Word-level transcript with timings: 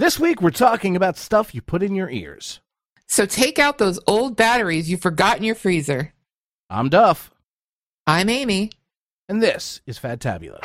This 0.00 0.18
week, 0.18 0.40
we're 0.40 0.48
talking 0.48 0.96
about 0.96 1.18
stuff 1.18 1.54
you 1.54 1.60
put 1.60 1.82
in 1.82 1.94
your 1.94 2.08
ears. 2.08 2.60
So 3.06 3.26
take 3.26 3.58
out 3.58 3.76
those 3.76 4.00
old 4.06 4.34
batteries 4.34 4.90
you 4.90 4.96
forgot 4.96 5.36
in 5.36 5.42
your 5.42 5.54
freezer. 5.54 6.14
I'm 6.70 6.88
Duff, 6.88 7.30
I'm 8.06 8.30
Amy. 8.30 8.70
and 9.28 9.42
this 9.42 9.82
is 9.86 9.98
Fadtabulous. 9.98 10.62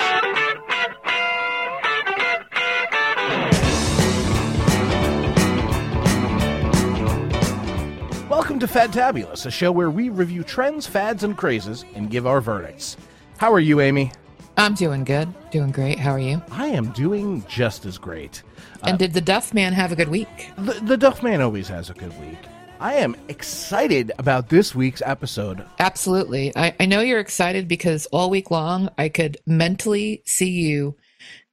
Welcome 8.29 8.59
to 8.59 8.67
Fadtabulous, 8.67 9.45
a 9.45 9.51
show 9.51 9.73
where 9.73 9.91
we 9.91 10.07
review 10.07 10.43
trends, 10.43 10.87
fads, 10.87 11.25
and 11.25 11.35
crazes 11.35 11.83
and 11.93 12.09
give 12.09 12.25
our 12.25 12.39
verdicts. 12.39 12.95
How 13.37 13.51
are 13.51 13.59
you, 13.59 13.81
Amy? 13.81 14.13
I'm 14.57 14.73
doing 14.73 15.03
good. 15.03 15.33
Doing 15.51 15.71
great. 15.71 15.99
How 15.99 16.11
are 16.11 16.19
you? 16.19 16.41
I 16.49 16.67
am 16.67 16.91
doing 16.91 17.43
just 17.47 17.85
as 17.85 17.97
great. 17.97 18.41
Uh, 18.81 18.87
and 18.87 18.99
did 18.99 19.13
the 19.13 19.21
Duff 19.21 19.53
Man 19.53 19.73
have 19.73 19.91
a 19.91 19.95
good 19.95 20.07
week? 20.07 20.51
The, 20.57 20.73
the 20.73 20.97
Duff 20.97 21.21
Man 21.21 21.41
always 21.41 21.67
has 21.67 21.89
a 21.89 21.93
good 21.93 22.17
week. 22.21 22.37
I 22.79 22.95
am 22.95 23.15
excited 23.27 24.11
about 24.17 24.49
this 24.49 24.73
week's 24.75 25.01
episode. 25.05 25.65
Absolutely. 25.79 26.55
I, 26.55 26.73
I 26.79 26.85
know 26.85 27.01
you're 27.01 27.19
excited 27.19 27.67
because 27.67 28.05
all 28.07 28.29
week 28.29 28.51
long 28.51 28.89
I 28.97 29.09
could 29.09 29.37
mentally 29.45 30.21
see 30.25 30.49
you 30.49 30.95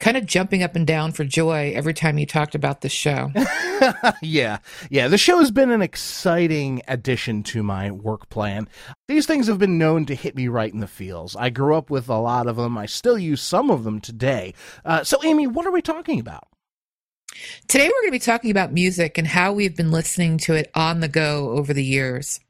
kind 0.02 0.16
of 0.16 0.26
jumping 0.26 0.64
up 0.64 0.74
and 0.74 0.84
down 0.84 1.12
for 1.12 1.24
joy 1.24 1.72
every 1.76 1.94
time 1.94 2.18
you 2.18 2.26
talked 2.26 2.56
about 2.56 2.80
this 2.80 2.92
show. 2.92 3.30
yeah, 4.22 4.58
yeah. 4.90 5.06
The 5.06 5.16
show 5.16 5.38
has 5.38 5.52
been 5.52 5.70
an 5.70 5.80
exciting 5.80 6.82
addition 6.88 7.44
to 7.44 7.62
my 7.62 7.92
work 7.92 8.28
plan. 8.28 8.68
These 9.06 9.26
things 9.26 9.46
have 9.46 9.60
been 9.60 9.78
known 9.78 10.04
to 10.06 10.16
hit 10.16 10.34
me 10.34 10.48
right 10.48 10.72
in 10.72 10.80
the 10.80 10.88
feels. 10.88 11.36
I 11.36 11.50
grew 11.50 11.76
up 11.76 11.88
with 11.88 12.08
a 12.08 12.18
lot 12.18 12.48
of 12.48 12.56
them. 12.56 12.76
I 12.76 12.86
still 12.86 13.16
use 13.16 13.40
some 13.40 13.70
of 13.70 13.84
them 13.84 14.00
today. 14.00 14.54
Uh, 14.84 15.04
so, 15.04 15.22
Amy, 15.24 15.46
what 15.46 15.66
are 15.66 15.72
we 15.72 15.80
talking 15.80 16.18
about? 16.18 16.48
Today 17.68 17.86
we're 17.86 18.02
going 18.02 18.08
to 18.08 18.12
be 18.12 18.18
talking 18.18 18.50
about 18.50 18.72
music 18.72 19.16
and 19.16 19.28
how 19.28 19.52
we've 19.52 19.76
been 19.76 19.92
listening 19.92 20.36
to 20.38 20.54
it 20.54 20.68
on 20.74 20.98
the 20.98 21.08
go 21.08 21.50
over 21.50 21.72
the 21.72 21.84
years. 21.84 22.40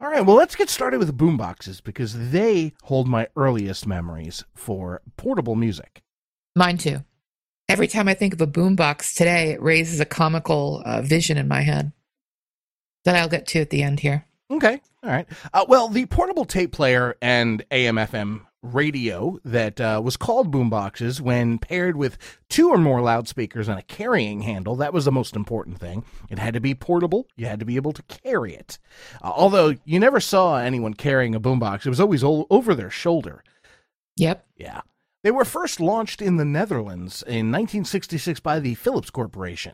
All 0.00 0.10
right, 0.10 0.26
well, 0.26 0.36
let's 0.36 0.56
get 0.56 0.68
started 0.68 0.98
with 0.98 1.16
boomboxes 1.16 1.82
because 1.82 2.30
they 2.30 2.72
hold 2.82 3.06
my 3.06 3.28
earliest 3.36 3.86
memories 3.86 4.44
for 4.54 5.00
portable 5.16 5.54
music. 5.54 6.02
Mine 6.56 6.78
too. 6.78 7.04
Every 7.68 7.86
time 7.86 8.08
I 8.08 8.14
think 8.14 8.32
of 8.32 8.40
a 8.40 8.46
boombox 8.46 9.14
today, 9.14 9.50
it 9.50 9.62
raises 9.62 10.00
a 10.00 10.06
comical 10.06 10.82
uh, 10.86 11.02
vision 11.02 11.36
in 11.36 11.46
my 11.46 11.60
head 11.60 11.92
that 13.04 13.14
I'll 13.14 13.28
get 13.28 13.46
to 13.48 13.60
at 13.60 13.70
the 13.70 13.82
end 13.82 14.00
here. 14.00 14.24
Okay. 14.50 14.80
All 15.02 15.10
right. 15.10 15.26
Uh, 15.52 15.66
well, 15.68 15.88
the 15.88 16.06
portable 16.06 16.44
tape 16.44 16.72
player 16.72 17.16
and 17.20 17.64
AM 17.70 17.96
FM 17.96 18.42
radio 18.62 19.38
that 19.44 19.80
uh, 19.80 20.00
was 20.02 20.16
called 20.16 20.52
boomboxes 20.52 21.20
when 21.20 21.58
paired 21.58 21.96
with 21.96 22.16
two 22.48 22.70
or 22.70 22.78
more 22.78 23.02
loudspeakers 23.02 23.68
and 23.68 23.78
a 23.78 23.82
carrying 23.82 24.40
handle, 24.42 24.76
that 24.76 24.92
was 24.92 25.04
the 25.04 25.12
most 25.12 25.36
important 25.36 25.78
thing. 25.78 26.04
It 26.30 26.38
had 26.38 26.54
to 26.54 26.60
be 26.60 26.74
portable. 26.74 27.28
You 27.36 27.46
had 27.46 27.60
to 27.60 27.66
be 27.66 27.76
able 27.76 27.92
to 27.92 28.02
carry 28.04 28.54
it. 28.54 28.78
Uh, 29.22 29.32
although 29.34 29.74
you 29.84 30.00
never 30.00 30.20
saw 30.20 30.56
anyone 30.56 30.94
carrying 30.94 31.34
a 31.34 31.40
boombox, 31.40 31.84
it 31.84 31.90
was 31.90 32.00
always 32.00 32.24
over 32.24 32.74
their 32.74 32.90
shoulder. 32.90 33.44
Yep. 34.16 34.46
Yeah. 34.56 34.80
They 35.26 35.32
were 35.32 35.44
first 35.44 35.80
launched 35.80 36.22
in 36.22 36.36
the 36.36 36.44
Netherlands 36.44 37.24
in 37.24 37.50
1966 37.50 38.38
by 38.38 38.60
the 38.60 38.76
Philips 38.76 39.10
Corporation. 39.10 39.72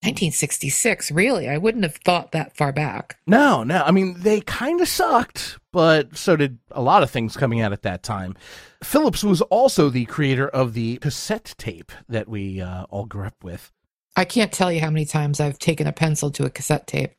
1966, 0.00 1.10
really? 1.10 1.50
I 1.50 1.58
wouldn't 1.58 1.84
have 1.84 1.96
thought 1.96 2.32
that 2.32 2.56
far 2.56 2.72
back. 2.72 3.18
No, 3.26 3.62
no. 3.62 3.82
I 3.84 3.90
mean, 3.90 4.14
they 4.20 4.40
kind 4.40 4.80
of 4.80 4.88
sucked, 4.88 5.58
but 5.70 6.16
so 6.16 6.34
did 6.36 6.60
a 6.70 6.80
lot 6.80 7.02
of 7.02 7.10
things 7.10 7.36
coming 7.36 7.60
out 7.60 7.74
at 7.74 7.82
that 7.82 8.02
time. 8.02 8.36
Philips 8.82 9.22
was 9.22 9.42
also 9.42 9.90
the 9.90 10.06
creator 10.06 10.48
of 10.48 10.72
the 10.72 10.96
cassette 10.96 11.54
tape 11.58 11.92
that 12.08 12.26
we 12.26 12.62
uh, 12.62 12.84
all 12.84 13.04
grew 13.04 13.26
up 13.26 13.44
with. 13.44 13.70
I 14.16 14.24
can't 14.24 14.50
tell 14.50 14.72
you 14.72 14.80
how 14.80 14.88
many 14.88 15.04
times 15.04 15.40
I've 15.40 15.58
taken 15.58 15.86
a 15.86 15.92
pencil 15.92 16.30
to 16.30 16.46
a 16.46 16.50
cassette 16.50 16.86
tape. 16.86 17.12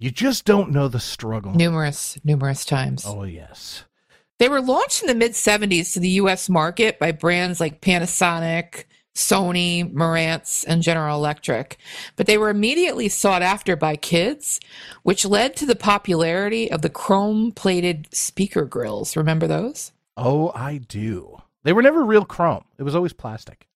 You 0.00 0.10
just 0.10 0.44
don't 0.44 0.72
know 0.72 0.88
the 0.88 0.98
struggle. 0.98 1.54
Numerous, 1.54 2.18
numerous 2.24 2.64
times. 2.64 3.04
Oh, 3.06 3.22
yes. 3.22 3.84
They 4.38 4.48
were 4.48 4.60
launched 4.60 5.02
in 5.02 5.08
the 5.08 5.14
mid 5.14 5.32
70s 5.32 5.92
to 5.92 6.00
the 6.00 6.08
US 6.10 6.48
market 6.48 6.98
by 6.98 7.12
brands 7.12 7.60
like 7.60 7.80
Panasonic, 7.80 8.84
Sony, 9.14 9.92
Marantz, 9.92 10.64
and 10.66 10.82
General 10.82 11.16
Electric. 11.16 11.76
But 12.16 12.26
they 12.26 12.38
were 12.38 12.50
immediately 12.50 13.08
sought 13.08 13.42
after 13.42 13.74
by 13.74 13.96
kids, 13.96 14.60
which 15.02 15.24
led 15.24 15.56
to 15.56 15.66
the 15.66 15.74
popularity 15.74 16.70
of 16.70 16.82
the 16.82 16.90
chrome 16.90 17.50
plated 17.50 18.08
speaker 18.12 18.64
grills. 18.64 19.16
Remember 19.16 19.48
those? 19.48 19.92
Oh, 20.16 20.52
I 20.54 20.78
do. 20.78 21.42
They 21.64 21.72
were 21.72 21.82
never 21.82 22.04
real 22.04 22.24
chrome, 22.24 22.64
it 22.78 22.84
was 22.84 22.94
always 22.94 23.12
plastic. 23.12 23.66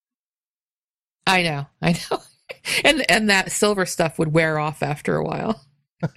I 1.26 1.42
know, 1.42 1.66
I 1.80 1.92
know. 1.92 2.22
and 2.84 3.10
and 3.10 3.30
that 3.30 3.52
silver 3.52 3.86
stuff 3.86 4.18
would 4.18 4.32
wear 4.32 4.58
off 4.58 4.82
after 4.82 5.16
a 5.16 5.24
while. 5.24 5.60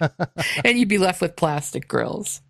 and 0.64 0.78
you'd 0.78 0.88
be 0.88 0.98
left 0.98 1.20
with 1.20 1.36
plastic 1.36 1.86
grills. 1.86 2.40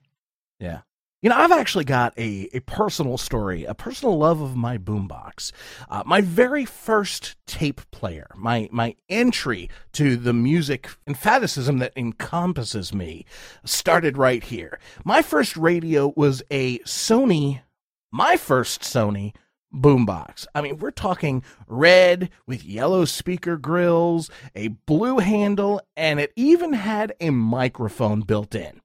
Yeah. 0.59 0.81
You 1.27 1.31
know, 1.31 1.39
I've 1.39 1.51
actually 1.51 1.85
got 1.87 2.17
a, 2.17 2.49
a 2.53 2.61
personal 2.61 3.19
story, 3.19 3.65
a 3.65 3.75
personal 3.75 4.17
love 4.17 4.41
of 4.41 4.55
my 4.55 4.79
boombox. 4.79 5.51
Uh, 5.91 6.05
my 6.07 6.21
very 6.21 6.65
first 6.65 7.35
tape 7.49 7.81
player, 7.91 8.29
my, 8.37 8.69
my 8.71 8.95
entry 9.09 9.69
to 9.95 10.17
the 10.17 10.33
music 10.33 10.89
fanaticism 11.05 11.79
that 11.79 11.95
encompasses 11.97 12.95
me, 12.95 13.25
started 13.65 14.17
right 14.17 14.45
here. 14.45 14.79
My 15.05 15.21
first 15.21 15.57
radio 15.57 16.13
was 16.15 16.45
a 16.49 16.79
Sony, 16.85 17.63
my 18.13 18.37
first 18.37 18.83
Sony 18.83 19.35
boombox. 19.75 20.47
I 20.55 20.61
mean, 20.61 20.79
we're 20.79 20.93
talking 20.93 21.43
red 21.67 22.31
with 22.47 22.65
yellow 22.65 23.05
speaker 23.05 23.57
grills, 23.57 24.31
a 24.55 24.69
blue 24.69 25.19
handle, 25.19 25.81
and 25.97 26.21
it 26.21 26.33
even 26.37 26.75
had 26.75 27.17
a 27.21 27.31
microphone 27.31 28.21
built 28.21 28.55
in. 28.55 28.81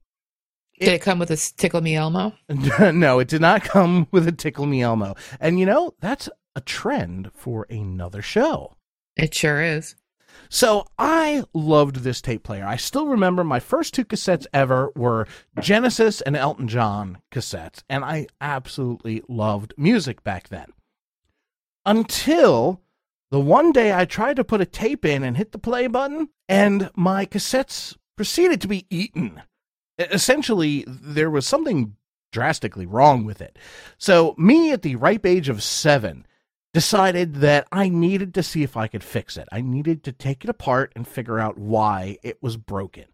Did 0.81 0.93
it 0.95 1.01
come 1.01 1.19
with 1.19 1.29
a 1.29 1.37
Tickle 1.37 1.81
Me 1.81 1.95
Elmo? 1.95 2.33
no, 2.49 3.19
it 3.19 3.27
did 3.27 3.41
not 3.41 3.63
come 3.63 4.07
with 4.09 4.27
a 4.27 4.31
Tickle 4.31 4.65
Me 4.65 4.81
Elmo. 4.81 5.15
And 5.39 5.59
you 5.59 5.65
know, 5.67 5.93
that's 5.99 6.27
a 6.55 6.61
trend 6.61 7.31
for 7.35 7.67
another 7.69 8.23
show. 8.23 8.75
It 9.15 9.33
sure 9.35 9.61
is. 9.61 9.95
So 10.49 10.87
I 10.97 11.43
loved 11.53 11.97
this 11.97 12.19
tape 12.19 12.43
player. 12.43 12.65
I 12.65 12.77
still 12.77 13.05
remember 13.05 13.43
my 13.43 13.59
first 13.59 13.93
two 13.93 14.05
cassettes 14.05 14.47
ever 14.53 14.91
were 14.95 15.27
Genesis 15.59 16.19
and 16.21 16.35
Elton 16.35 16.67
John 16.67 17.19
cassettes, 17.31 17.83
and 17.87 18.03
I 18.03 18.27
absolutely 18.39 19.21
loved 19.29 19.73
music 19.77 20.23
back 20.23 20.49
then. 20.49 20.73
Until 21.85 22.81
the 23.29 23.39
one 23.39 23.71
day 23.71 23.93
I 23.93 24.05
tried 24.05 24.37
to 24.37 24.43
put 24.43 24.61
a 24.61 24.65
tape 24.65 25.05
in 25.05 25.23
and 25.23 25.37
hit 25.37 25.51
the 25.51 25.59
play 25.59 25.85
button, 25.85 26.29
and 26.49 26.89
my 26.95 27.25
cassettes 27.27 27.95
proceeded 28.15 28.61
to 28.61 28.67
be 28.67 28.87
eaten. 28.89 29.43
Essentially, 30.11 30.83
there 30.87 31.29
was 31.29 31.45
something 31.45 31.95
drastically 32.31 32.85
wrong 32.85 33.25
with 33.25 33.41
it. 33.41 33.59
So, 33.97 34.35
me 34.37 34.71
at 34.71 34.81
the 34.81 34.95
ripe 34.95 35.25
age 35.25 35.49
of 35.49 35.61
seven 35.61 36.25
decided 36.73 37.35
that 37.35 37.67
I 37.71 37.89
needed 37.89 38.33
to 38.35 38.43
see 38.43 38.63
if 38.63 38.77
I 38.77 38.87
could 38.87 39.03
fix 39.03 39.37
it. 39.37 39.47
I 39.51 39.61
needed 39.61 40.03
to 40.03 40.11
take 40.11 40.43
it 40.43 40.49
apart 40.49 40.93
and 40.95 41.07
figure 41.07 41.39
out 41.39 41.57
why 41.57 42.17
it 42.23 42.41
was 42.41 42.57
broken. 42.57 43.05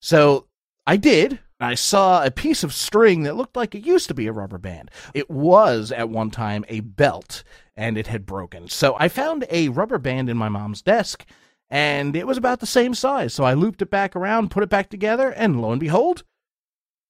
So 0.00 0.46
I 0.86 0.96
did. 0.96 1.40
I 1.60 1.74
saw 1.74 2.24
a 2.24 2.30
piece 2.30 2.64
of 2.64 2.74
string 2.74 3.22
that 3.22 3.36
looked 3.36 3.56
like 3.56 3.74
it 3.74 3.86
used 3.86 4.08
to 4.08 4.14
be 4.14 4.26
a 4.26 4.32
rubber 4.32 4.58
band. 4.58 4.90
It 5.14 5.30
was 5.30 5.92
at 5.92 6.10
one 6.10 6.30
time 6.30 6.64
a 6.68 6.80
belt 6.80 7.42
and 7.76 7.96
it 7.96 8.06
had 8.06 8.26
broken. 8.26 8.68
So 8.68 8.96
I 8.98 9.08
found 9.08 9.46
a 9.50 9.68
rubber 9.68 9.98
band 9.98 10.28
in 10.28 10.36
my 10.36 10.48
mom's 10.48 10.82
desk 10.82 11.24
and 11.70 12.14
it 12.16 12.26
was 12.26 12.38
about 12.38 12.60
the 12.60 12.66
same 12.66 12.94
size. 12.94 13.34
So 13.34 13.44
I 13.44 13.54
looped 13.54 13.82
it 13.82 13.90
back 13.90 14.14
around, 14.14 14.50
put 14.50 14.62
it 14.62 14.68
back 14.68 14.90
together, 14.90 15.30
and 15.30 15.60
lo 15.60 15.70
and 15.72 15.80
behold, 15.80 16.24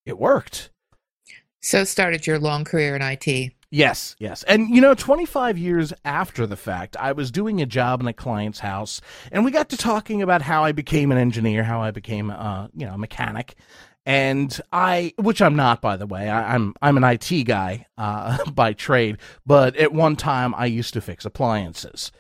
it 0.06 0.18
worked. 0.18 0.70
So 1.60 1.84
started 1.84 2.26
your 2.26 2.38
long 2.38 2.64
career 2.64 2.94
in 2.94 3.02
IT. 3.02 3.52
Yes, 3.70 4.14
yes. 4.20 4.44
And 4.44 4.68
you 4.68 4.80
know, 4.80 4.94
25 4.94 5.58
years 5.58 5.92
after 6.04 6.46
the 6.46 6.56
fact, 6.56 6.96
I 7.00 7.10
was 7.10 7.32
doing 7.32 7.60
a 7.60 7.66
job 7.66 8.00
in 8.00 8.06
a 8.06 8.12
client's 8.12 8.60
house 8.60 9.00
and 9.32 9.44
we 9.44 9.50
got 9.50 9.70
to 9.70 9.76
talking 9.76 10.22
about 10.22 10.42
how 10.42 10.62
I 10.62 10.70
became 10.70 11.10
an 11.10 11.18
engineer, 11.18 11.64
how 11.64 11.82
I 11.82 11.90
became 11.90 12.30
uh, 12.30 12.68
you 12.76 12.86
know, 12.86 12.94
a 12.94 12.98
mechanic. 12.98 13.56
And 14.06 14.60
I 14.72 15.14
which 15.18 15.42
I'm 15.42 15.56
not 15.56 15.80
by 15.80 15.96
the 15.96 16.06
way. 16.06 16.28
I, 16.28 16.54
I'm 16.54 16.74
I'm 16.82 16.96
an 16.98 17.04
IT 17.04 17.44
guy 17.46 17.86
uh 17.98 18.44
by 18.52 18.74
trade, 18.74 19.16
but 19.44 19.74
at 19.76 19.92
one 19.92 20.14
time 20.14 20.54
I 20.54 20.66
used 20.66 20.92
to 20.94 21.00
fix 21.00 21.24
appliances. 21.24 22.12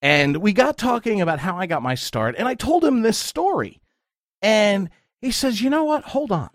And 0.00 0.38
we 0.38 0.52
got 0.52 0.78
talking 0.78 1.20
about 1.20 1.40
how 1.40 1.56
I 1.56 1.66
got 1.66 1.82
my 1.82 1.94
start 1.94 2.36
and 2.38 2.46
I 2.46 2.54
told 2.54 2.84
him 2.84 3.02
this 3.02 3.18
story. 3.18 3.80
And 4.40 4.90
he 5.20 5.30
says, 5.32 5.60
"You 5.60 5.70
know 5.70 5.84
what? 5.84 6.04
Hold 6.04 6.30
on." 6.30 6.50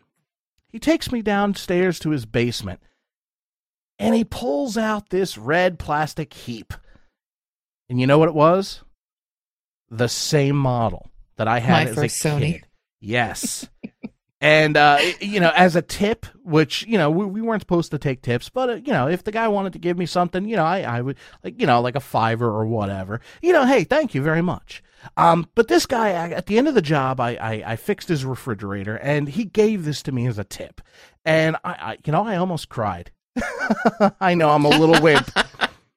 He 0.67 0.79
takes 0.79 1.11
me 1.11 1.21
downstairs 1.21 1.99
to 1.99 2.11
his 2.11 2.25
basement 2.25 2.79
and 3.99 4.15
he 4.15 4.23
pulls 4.23 4.77
out 4.77 5.09
this 5.09 5.37
red 5.37 5.77
plastic 5.79 6.33
heap. 6.33 6.73
And 7.89 7.99
you 7.99 8.07
know 8.07 8.17
what 8.17 8.29
it 8.29 8.35
was? 8.35 8.81
The 9.89 10.07
same 10.09 10.55
model 10.55 11.09
that 11.37 11.47
I 11.47 11.59
had 11.59 11.85
My 11.85 11.91
as 11.91 11.97
a 11.97 12.01
Sony. 12.05 12.53
kid. 12.53 12.67
Yes. 12.99 13.67
And 14.43 14.75
uh, 14.75 14.99
you 15.21 15.39
know, 15.39 15.53
as 15.55 15.77
a 15.77 15.81
tip, 15.81 16.25
which 16.43 16.85
you 16.85 16.97
know 16.97 17.09
we, 17.09 17.25
we 17.25 17.41
weren't 17.41 17.61
supposed 17.61 17.91
to 17.91 17.97
take 17.97 18.21
tips, 18.21 18.49
but 18.49 18.69
uh, 18.69 18.73
you 18.73 18.91
know, 18.91 19.07
if 19.07 19.23
the 19.23 19.31
guy 19.31 19.47
wanted 19.47 19.71
to 19.71 19.79
give 19.79 19.97
me 19.97 20.05
something, 20.05 20.45
you 20.49 20.57
know, 20.57 20.65
I, 20.65 20.81
I 20.81 20.99
would 20.99 21.15
like 21.45 21.61
you 21.61 21.65
know 21.65 21.79
like 21.79 21.95
a 21.95 22.01
fiver 22.01 22.49
or 22.49 22.65
whatever. 22.65 23.21
You 23.41 23.53
know, 23.53 23.65
hey, 23.65 23.85
thank 23.85 24.13
you 24.13 24.21
very 24.21 24.41
much. 24.41 24.83
Um, 25.15 25.47
but 25.55 25.69
this 25.69 25.85
guy 25.85 26.09
at 26.09 26.47
the 26.47 26.57
end 26.57 26.67
of 26.67 26.75
the 26.75 26.81
job, 26.81 27.21
I, 27.21 27.35
I, 27.35 27.63
I 27.65 27.75
fixed 27.77 28.09
his 28.09 28.25
refrigerator, 28.25 28.97
and 28.97 29.29
he 29.29 29.45
gave 29.45 29.85
this 29.85 30.03
to 30.03 30.11
me 30.11 30.27
as 30.27 30.37
a 30.37 30.43
tip, 30.43 30.81
and 31.23 31.55
I, 31.63 31.71
I 31.71 31.97
you 32.05 32.11
know 32.11 32.27
I 32.27 32.35
almost 32.35 32.67
cried. 32.67 33.11
I 34.19 34.33
know 34.33 34.49
I'm 34.49 34.65
a 34.65 34.69
little 34.69 35.01
wimp. 35.01 35.29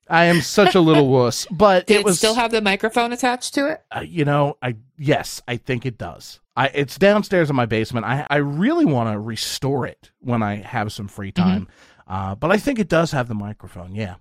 I 0.09 0.27
am 0.27 0.41
such 0.41 0.77
a 0.77 0.81
little 0.81 1.09
wuss, 1.09 1.49
but 1.51 1.89
Did 1.89 1.97
it 1.97 2.05
was 2.05 2.19
still 2.19 2.37
have 2.37 2.53
the 2.53 2.63
microphone 2.63 3.13
attached 3.13 3.55
to 3.55 3.67
it? 3.73 3.83
uh, 3.91 4.03
you 4.03 4.25
know, 4.25 4.57
I 4.63 4.77
yes, 4.97 5.43
I 5.49 5.57
think 5.57 5.85
it 5.85 5.99
does. 5.99 6.39
I 6.57 6.67
it's 6.69 6.97
downstairs 6.99 7.51
in 7.51 7.57
my 7.57 7.67
basement. 7.67 8.07
I 8.07 8.27
I 8.31 8.37
really 8.37 8.85
want 8.85 9.13
to 9.13 9.19
restore 9.19 9.87
it 9.87 10.11
when 10.21 10.43
I 10.43 10.57
have 10.57 10.93
some 10.93 11.09
free 11.09 11.33
time. 11.33 11.69
Uh, 12.09 12.35
but 12.35 12.51
I 12.53 12.57
think 12.57 12.79
it 12.79 12.89
does 12.89 13.11
have 13.13 13.29
the 13.29 13.35
microphone. 13.35 13.95
Yeah. 13.95 14.17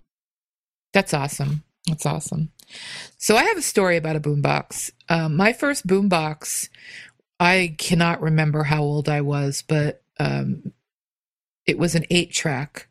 That's 0.93 1.13
awesome. 1.13 1.63
That's 1.87 2.05
awesome. 2.05 2.51
So 3.17 3.35
I 3.37 3.43
have 3.43 3.57
a 3.57 3.61
story 3.61 3.95
about 3.97 4.15
a 4.15 4.19
boombox. 4.19 4.91
Um, 5.07 5.35
my 5.35 5.53
first 5.53 5.85
boombox, 5.85 6.69
I 7.39 7.75
cannot 7.77 8.21
remember 8.21 8.63
how 8.63 8.81
old 8.81 9.07
I 9.07 9.21
was, 9.21 9.63
but 9.67 10.01
um, 10.19 10.71
it 11.67 11.77
was 11.77 11.93
an 11.93 12.05
eight-track 12.09 12.87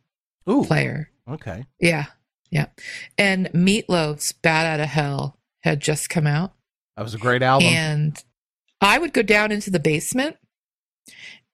player. 0.47 1.11
Okay. 1.29 1.65
Yeah, 1.81 2.05
yeah. 2.51 2.67
And 3.19 3.47
Meatloaf's 3.53 4.31
"Bat 4.33 4.67
Out 4.67 4.81
of 4.81 4.89
Hell" 4.91 5.39
had 5.61 5.81
just 5.81 6.09
come 6.09 6.27
out, 6.27 6.53
That 6.97 7.03
was 7.03 7.15
a 7.15 7.19
great 7.19 7.43
album. 7.43 7.67
and 7.69 8.23
I 8.85 8.99
would 8.99 9.13
go 9.13 9.23
down 9.23 9.51
into 9.51 9.71
the 9.71 9.81
basement 9.81 10.37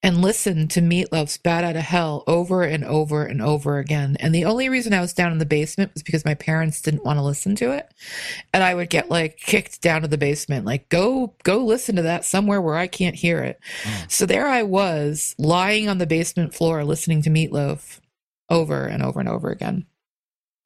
and 0.03 0.23
listen 0.23 0.67
to 0.69 0.81
Meatloaf's 0.81 1.37
Bat 1.37 1.65
Out 1.65 1.77
of 1.77 1.83
Hell 1.83 2.25
over 2.27 2.63
and 2.63 2.85
over 2.85 3.25
and 3.25 3.43
over 3.43 3.79
again. 3.79 4.17
And 4.19 4.35
the 4.35 4.47
only 4.47 4.69
reason 4.69 4.95
I 4.95 5.01
was 5.01 5.13
down 5.13 5.31
in 5.31 5.39
the 5.39 5.47
basement 5.47 5.93
was 5.93 6.03
because 6.03 6.25
my 6.25 6.35
parents 6.35 6.81
didn't 6.81 7.05
want 7.05 7.19
to 7.19 7.23
listen 7.23 7.55
to 7.57 7.73
it. 7.73 7.93
And 8.55 8.65
I 8.65 8.75
would 8.75 8.89
get 8.89 9.11
like 9.11 9.37
kicked 9.37 9.83
down 9.83 10.03
to 10.03 10.09
the 10.09 10.19
basement, 10.19 10.65
like, 10.65 10.89
go, 10.89 11.35
go 11.43 11.59
listen 11.59 11.97
to 11.97 12.03
that 12.03 12.25
somewhere 12.25 12.63
where 12.63 12.77
I 12.77 12.87
can't 12.87 13.17
hear 13.17 13.41
it. 13.41 13.61
Mm. 13.83 14.11
So 14.11 14.27
there 14.27 14.49
I 14.49 14.63
was 14.63 15.35
lying 15.39 15.89
on 15.89 15.99
the 15.99 16.07
basement 16.07 16.55
floor 16.55 16.83
listening 16.83 17.23
to 17.23 17.31
Meatloaf 17.31 18.01
over 18.49 18.87
and 18.87 19.03
over 19.03 19.21
and 19.21 19.29
over 19.29 19.51
again. 19.51 19.87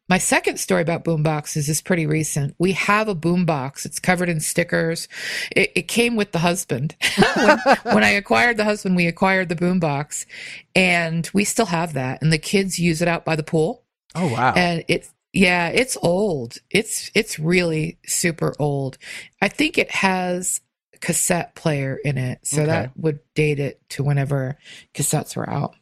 My 0.08 0.18
second 0.18 0.60
story 0.60 0.82
about 0.82 1.02
boomboxes 1.04 1.68
is 1.68 1.80
pretty 1.80 2.04
recent. 2.06 2.54
We 2.58 2.72
have 2.72 3.08
a 3.08 3.14
boombox. 3.14 3.86
It's 3.86 3.98
covered 3.98 4.28
in 4.28 4.38
stickers. 4.40 5.08
It, 5.56 5.72
it 5.74 5.88
came 5.88 6.14
with 6.14 6.32
the 6.32 6.40
husband. 6.40 6.94
when, 7.36 7.58
when 7.94 8.04
I 8.04 8.10
acquired 8.10 8.58
the 8.58 8.64
husband, 8.64 8.96
we 8.96 9.06
acquired 9.06 9.48
the 9.48 9.56
boombox, 9.56 10.26
and 10.74 11.28
we 11.32 11.44
still 11.44 11.66
have 11.66 11.94
that. 11.94 12.20
And 12.20 12.30
the 12.30 12.38
kids 12.38 12.78
use 12.78 13.00
it 13.00 13.08
out 13.08 13.24
by 13.24 13.34
the 13.34 13.42
pool. 13.42 13.82
oh 14.14 14.30
wow. 14.30 14.52
And 14.54 14.84
it's 14.88 15.10
yeah, 15.32 15.68
it's 15.68 15.96
old. 16.02 16.58
It's 16.70 17.10
it's 17.14 17.38
really 17.38 17.98
super 18.06 18.54
old. 18.58 18.98
I 19.40 19.48
think 19.48 19.78
it 19.78 19.90
has 19.90 20.60
cassette 21.00 21.54
player 21.54 21.96
in 21.96 22.18
it, 22.18 22.46
so 22.46 22.58
Okay. 22.62 22.66
that 22.70 22.92
would 22.96 23.20
date 23.34 23.58
it 23.58 23.80
to 23.90 24.04
whenever 24.04 24.58
cassettes 24.94 25.34
were 25.34 25.48
out. 25.48 25.74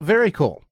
Very 0.00 0.30
cool. 0.32 0.62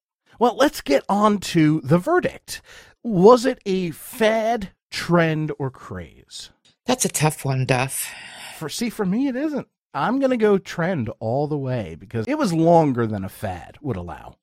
Well, 0.41 0.57
let's 0.57 0.81
get 0.81 1.05
on 1.07 1.37
to 1.53 1.83
the 1.83 1.99
verdict. 1.99 2.63
Was 3.03 3.45
it 3.45 3.61
a 3.67 3.91
fad, 3.91 4.71
trend, 4.91 5.53
or 5.59 5.71
craze? 5.71 6.49
That's 6.87 7.05
a 7.05 7.11
tough 7.11 7.45
one, 7.45 7.67
Duff. 7.67 8.11
For 8.57 8.71
see, 8.71 8.89
for 8.89 9.05
me, 9.05 9.29
it 9.29 9.37
isn't. 9.37 9.69
I'm 9.93 10.19
gonna 10.19 10.39
go 10.39 10.57
trend 10.57 11.11
all 11.21 11.47
the 11.47 11.59
way 11.59 11.95
because 11.95 12.25
it 12.27 12.39
was 12.39 12.55
longer 12.55 13.07
than 13.07 13.23
a 13.23 13.29
fad 13.29 13.77
would 13.83 13.99
allow. 13.99 14.37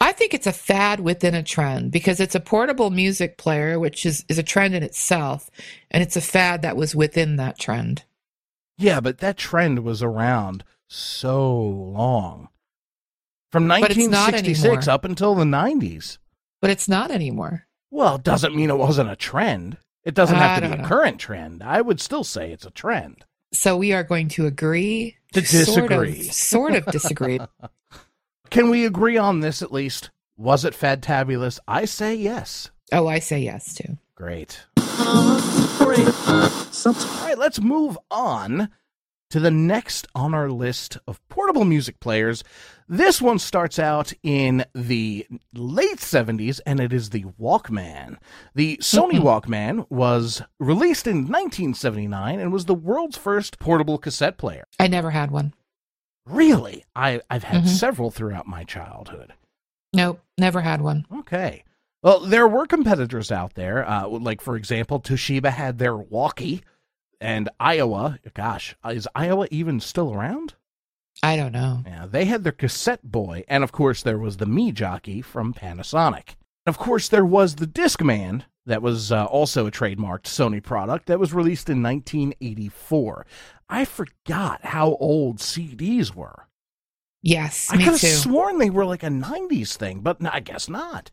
I 0.00 0.12
think 0.12 0.34
it's 0.34 0.46
a 0.46 0.52
fad 0.52 1.00
within 1.00 1.34
a 1.34 1.42
trend 1.42 1.90
because 1.90 2.20
it's 2.20 2.36
a 2.36 2.40
portable 2.40 2.90
music 2.90 3.36
player, 3.36 3.76
which 3.80 4.06
is, 4.06 4.24
is 4.28 4.38
a 4.38 4.44
trend 4.44 4.76
in 4.76 4.84
itself, 4.84 5.50
and 5.90 6.00
it's 6.00 6.16
a 6.16 6.20
fad 6.20 6.62
that 6.62 6.76
was 6.76 6.94
within 6.94 7.34
that 7.36 7.58
trend. 7.58 8.04
Yeah, 8.78 9.00
but 9.00 9.18
that 9.18 9.36
trend 9.36 9.80
was 9.80 10.00
around 10.00 10.62
so 10.88 11.52
long. 11.60 12.50
From 13.52 13.66
But 13.66 13.90
it's 13.90 13.98
not 13.98 14.32
1966 14.32 14.88
up 14.88 15.04
until 15.04 15.34
the 15.34 15.44
90s. 15.44 16.18
But 16.60 16.70
it's 16.70 16.88
not 16.88 17.10
anymore. 17.10 17.66
Well, 17.90 18.16
it 18.16 18.22
doesn't 18.22 18.54
mean 18.54 18.70
it 18.70 18.78
wasn't 18.78 19.10
a 19.10 19.16
trend. 19.16 19.78
It 20.04 20.14
doesn't 20.14 20.36
I 20.36 20.40
have 20.40 20.62
to 20.62 20.68
be 20.68 20.74
a 20.74 20.78
know. 20.78 20.88
current 20.88 21.18
trend. 21.18 21.62
I 21.62 21.80
would 21.80 22.00
still 22.00 22.24
say 22.24 22.52
it's 22.52 22.64
a 22.64 22.70
trend. 22.70 23.24
So 23.52 23.76
we 23.76 23.92
are 23.92 24.04
going 24.04 24.28
to 24.30 24.46
agree 24.46 25.16
To 25.32 25.40
disagree. 25.40 26.22
Sort 26.22 26.28
of, 26.28 26.32
sort 26.32 26.74
of 26.74 26.86
disagree. 26.86 27.40
Can 28.50 28.70
we 28.70 28.86
agree 28.86 29.16
on 29.16 29.40
this 29.40 29.62
at 29.62 29.72
least? 29.72 30.10
Was 30.36 30.64
it 30.64 30.74
fadtabulous? 30.74 31.58
I 31.66 31.84
say 31.84 32.14
yes. 32.14 32.70
Oh, 32.92 33.06
I 33.08 33.18
say 33.18 33.40
yes 33.40 33.74
too. 33.74 33.98
Great. 34.14 34.60
Uh, 34.76 35.40
All 36.86 37.26
right, 37.26 37.38
let's 37.38 37.60
move 37.60 37.98
on 38.10 38.70
to 39.30 39.40
the 39.40 39.50
next 39.50 40.06
on 40.14 40.34
our 40.34 40.50
list 40.50 40.98
of 41.06 41.20
portable 41.28 41.64
music 41.64 42.00
players. 42.00 42.42
This 42.88 43.22
one 43.22 43.38
starts 43.38 43.78
out 43.78 44.12
in 44.22 44.64
the 44.74 45.26
late 45.54 45.98
70s 45.98 46.60
and 46.66 46.80
it 46.80 46.92
is 46.92 47.10
the 47.10 47.24
Walkman. 47.40 48.16
The 48.54 48.76
Sony. 48.78 49.20
Walkman 49.20 49.86
was 49.90 50.42
released 50.58 51.06
in 51.06 51.18
1979 51.28 52.40
and 52.40 52.52
was 52.52 52.64
the 52.64 52.74
world's 52.74 53.16
first 53.16 53.58
portable 53.60 53.98
cassette 53.98 54.36
player. 54.38 54.64
I 54.78 54.88
never 54.88 55.10
had 55.10 55.30
one. 55.30 55.54
Really? 56.26 56.84
I, 56.94 57.20
I've 57.30 57.44
had 57.44 57.64
Mhm. 57.64 57.68
several 57.68 58.10
throughout 58.10 58.46
my 58.46 58.64
childhood. 58.64 59.32
Nope, 59.92 60.20
never 60.38 60.60
had 60.60 60.80
one. 60.82 61.06
Okay. 61.20 61.64
Well, 62.02 62.20
there 62.20 62.48
were 62.48 62.66
competitors 62.66 63.30
out 63.30 63.54
there. 63.54 63.86
Uh, 63.88 64.06
like, 64.08 64.40
for 64.40 64.56
example, 64.56 65.00
Toshiba 65.00 65.50
had 65.50 65.78
their 65.78 65.96
Walkie, 65.96 66.62
and 67.20 67.48
Aiwa, 67.60 68.18
gosh, 68.34 68.76
is 68.88 69.08
Aiwa 69.14 69.48
even 69.50 69.80
still 69.80 70.12
around? 70.12 70.54
I 71.22 71.36
don't 71.36 71.52
know. 71.52 71.82
Yeah, 71.86 72.06
they 72.06 72.24
had 72.24 72.44
their 72.44 72.52
Cassette 72.52 73.02
Boy, 73.04 73.44
and 73.48 73.62
of 73.62 73.72
course, 73.72 74.02
there 74.02 74.18
was 74.18 74.38
the 74.38 74.46
Me 74.46 74.72
Jockey 74.72 75.20
from 75.20 75.52
Panasonic. 75.52 76.36
Of 76.66 76.78
course, 76.78 77.08
there 77.08 77.24
was 77.24 77.56
the 77.56 77.66
Discman, 77.66 78.44
that 78.66 78.82
was 78.82 79.10
uh, 79.10 79.24
also 79.24 79.66
a 79.66 79.70
trademarked 79.70 80.24
Sony 80.24 80.62
product 80.62 81.06
that 81.06 81.18
was 81.18 81.32
released 81.32 81.68
in 81.68 81.82
1984. 81.82 83.26
I 83.68 83.84
forgot 83.84 84.64
how 84.64 84.96
old 85.00 85.38
CDs 85.38 86.14
were. 86.14 86.46
Yes, 87.22 87.68
I 87.70 87.76
could 87.76 87.84
have 87.84 87.98
sworn 87.98 88.58
they 88.58 88.70
were 88.70 88.86
like 88.86 89.02
a 89.02 89.08
90s 89.08 89.76
thing, 89.76 90.00
but 90.00 90.18
I 90.24 90.40
guess 90.40 90.68
not. 90.68 91.10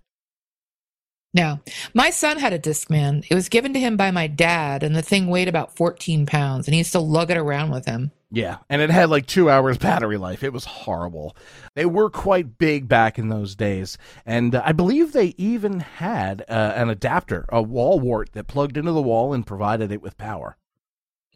No, 1.38 1.60
my 1.94 2.10
son 2.10 2.40
had 2.40 2.52
a 2.52 2.58
Discman. 2.58 3.24
It 3.30 3.36
was 3.36 3.48
given 3.48 3.72
to 3.74 3.80
him 3.80 3.96
by 3.96 4.10
my 4.10 4.26
dad, 4.26 4.82
and 4.82 4.96
the 4.96 5.04
thing 5.04 5.28
weighed 5.28 5.48
about 5.48 5.76
14 5.76 6.26
pounds, 6.26 6.68
and 6.68 6.74
he 6.74 6.80
used 6.80 6.94
to 6.94 7.00
lug 7.00 7.30
it 7.30 7.38
around 7.38 7.70
with 7.70 7.86
him. 7.86 8.12
Yeah, 8.32 8.58
and 8.72 8.82
it 8.82 8.90
had 8.90 9.12
like 9.12 9.28
two 9.28 9.48
hours 9.48 9.78
battery 9.78 10.18
life. 10.18 10.44
It 10.44 10.52
was 10.52 10.66
horrible. 10.66 11.38
They 11.76 11.86
were 11.86 12.10
quite 12.10 12.58
big 12.58 12.88
back 12.88 13.20
in 13.20 13.30
those 13.30 13.54
days, 13.56 14.00
and 14.26 14.56
uh, 14.56 14.64
I 14.66 14.72
believe 14.72 15.14
they 15.14 15.36
even 15.38 15.82
had 15.82 16.44
uh, 16.50 16.74
an 16.76 16.90
adapter, 16.90 17.46
a 17.50 17.62
wall 17.62 18.00
wart 18.00 18.34
that 18.34 18.48
plugged 18.48 18.76
into 18.76 18.92
the 18.92 19.02
wall 19.02 19.32
and 19.32 19.46
provided 19.46 19.92
it 19.92 20.02
with 20.02 20.18
power. 20.18 20.58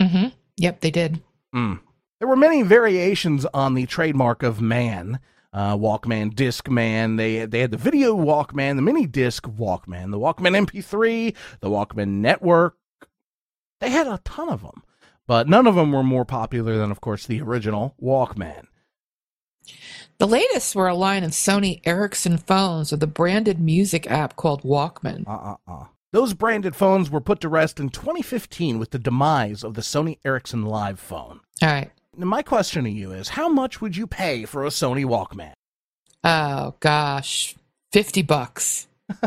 Mm-hmm. 0.01 0.29
Yep, 0.57 0.81
they 0.81 0.91
did. 0.91 1.21
Mm. 1.53 1.79
There 2.17 2.27
were 2.27 2.35
many 2.35 2.63
variations 2.63 3.45
on 3.53 3.75
the 3.75 3.85
trademark 3.85 4.41
of 4.41 4.61
man. 4.61 5.19
Uh, 5.53 5.75
Walkman, 5.75 6.33
Discman. 6.33 7.17
They 7.17 7.45
they 7.45 7.59
had 7.59 7.71
the 7.71 7.77
video 7.77 8.15
Walkman, 8.15 8.77
the 8.77 8.81
mini 8.81 9.05
disc 9.05 9.43
Walkman, 9.43 10.11
the 10.11 10.19
Walkman 10.19 10.65
MP3, 10.67 11.35
the 11.59 11.69
Walkman 11.69 12.07
Network. 12.21 12.77
They 13.79 13.89
had 13.89 14.07
a 14.07 14.21
ton 14.23 14.49
of 14.49 14.61
them, 14.61 14.83
but 15.27 15.49
none 15.49 15.67
of 15.67 15.75
them 15.75 15.91
were 15.91 16.03
more 16.03 16.25
popular 16.25 16.77
than, 16.77 16.91
of 16.91 17.01
course, 17.01 17.25
the 17.25 17.41
original 17.41 17.95
Walkman. 18.01 18.67
The 20.19 20.27
latest 20.27 20.75
were 20.75 20.87
a 20.87 20.95
line 20.95 21.23
of 21.23 21.31
Sony 21.31 21.81
Ericsson 21.83 22.37
phones 22.37 22.91
with 22.91 23.01
a 23.01 23.07
branded 23.07 23.59
music 23.59 24.09
app 24.09 24.35
called 24.35 24.61
Walkman. 24.61 25.27
Uh 25.27 25.31
uh 25.31 25.55
uh. 25.67 25.85
Those 26.13 26.33
branded 26.33 26.75
phones 26.75 27.09
were 27.09 27.21
put 27.21 27.39
to 27.41 27.49
rest 27.49 27.79
in 27.79 27.89
2015 27.89 28.77
with 28.79 28.91
the 28.91 28.99
demise 28.99 29.63
of 29.63 29.75
the 29.75 29.81
Sony 29.81 30.19
Ericsson 30.25 30.65
Live 30.65 30.99
phone. 30.99 31.39
All 31.61 31.69
right. 31.69 31.91
Now, 32.15 32.25
my 32.25 32.41
question 32.41 32.83
to 32.83 32.89
you 32.89 33.11
is 33.11 33.29
how 33.29 33.47
much 33.47 33.79
would 33.79 33.95
you 33.95 34.05
pay 34.05 34.45
for 34.45 34.65
a 34.65 34.69
Sony 34.69 35.05
Walkman? 35.05 35.53
Oh, 36.23 36.75
gosh. 36.79 37.55
50 37.93 38.21
bucks. 38.23 38.87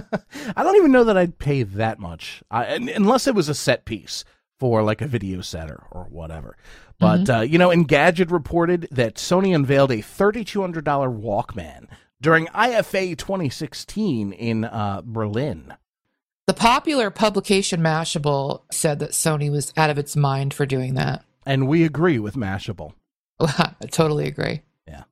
I 0.57 0.63
don't 0.63 0.77
even 0.77 0.93
know 0.93 1.05
that 1.05 1.17
I'd 1.17 1.39
pay 1.39 1.63
that 1.63 1.99
much, 1.99 2.43
I, 2.51 2.65
unless 2.65 3.27
it 3.27 3.35
was 3.35 3.49
a 3.49 3.55
set 3.55 3.85
piece 3.85 4.25
for 4.59 4.83
like 4.83 5.01
a 5.01 5.07
video 5.07 5.41
set 5.41 5.71
or, 5.71 6.07
whatever. 6.11 6.57
But 6.99 7.29
uh, 7.29 7.41
you 7.41 7.59
know, 7.59 7.71
Engadget 7.71 8.31
reported 8.31 8.89
that 8.93 9.17
Sony 9.17 9.55
unveiled 9.55 9.91
a 9.91 9.99
$3,200 9.99 10.83
Walkman 10.83 11.89
during 12.21 12.47
IFA 12.47 13.19
2016 13.19 14.33
in 14.33 14.65
uh, 14.65 15.03
Berlin. 15.05 15.75
The 16.47 16.55
popular 16.55 17.11
publication 17.11 17.81
Mashable 17.81 18.63
said 18.71 19.01
that 19.01 19.11
Sony 19.11 19.51
was 19.51 19.73
out 19.77 19.91
of 19.91 19.99
its 19.99 20.15
mind 20.15 20.55
for 20.55 20.67
doing 20.67 20.95
that. 20.95 21.25
And 21.47 21.69
we 21.69 21.85
agree 21.85 22.19
with 22.19 22.35
Mashable. 22.35 22.95
I 23.41 23.75
totally 23.91 24.27
agree. 24.27 24.63
Yeah. 24.87 25.05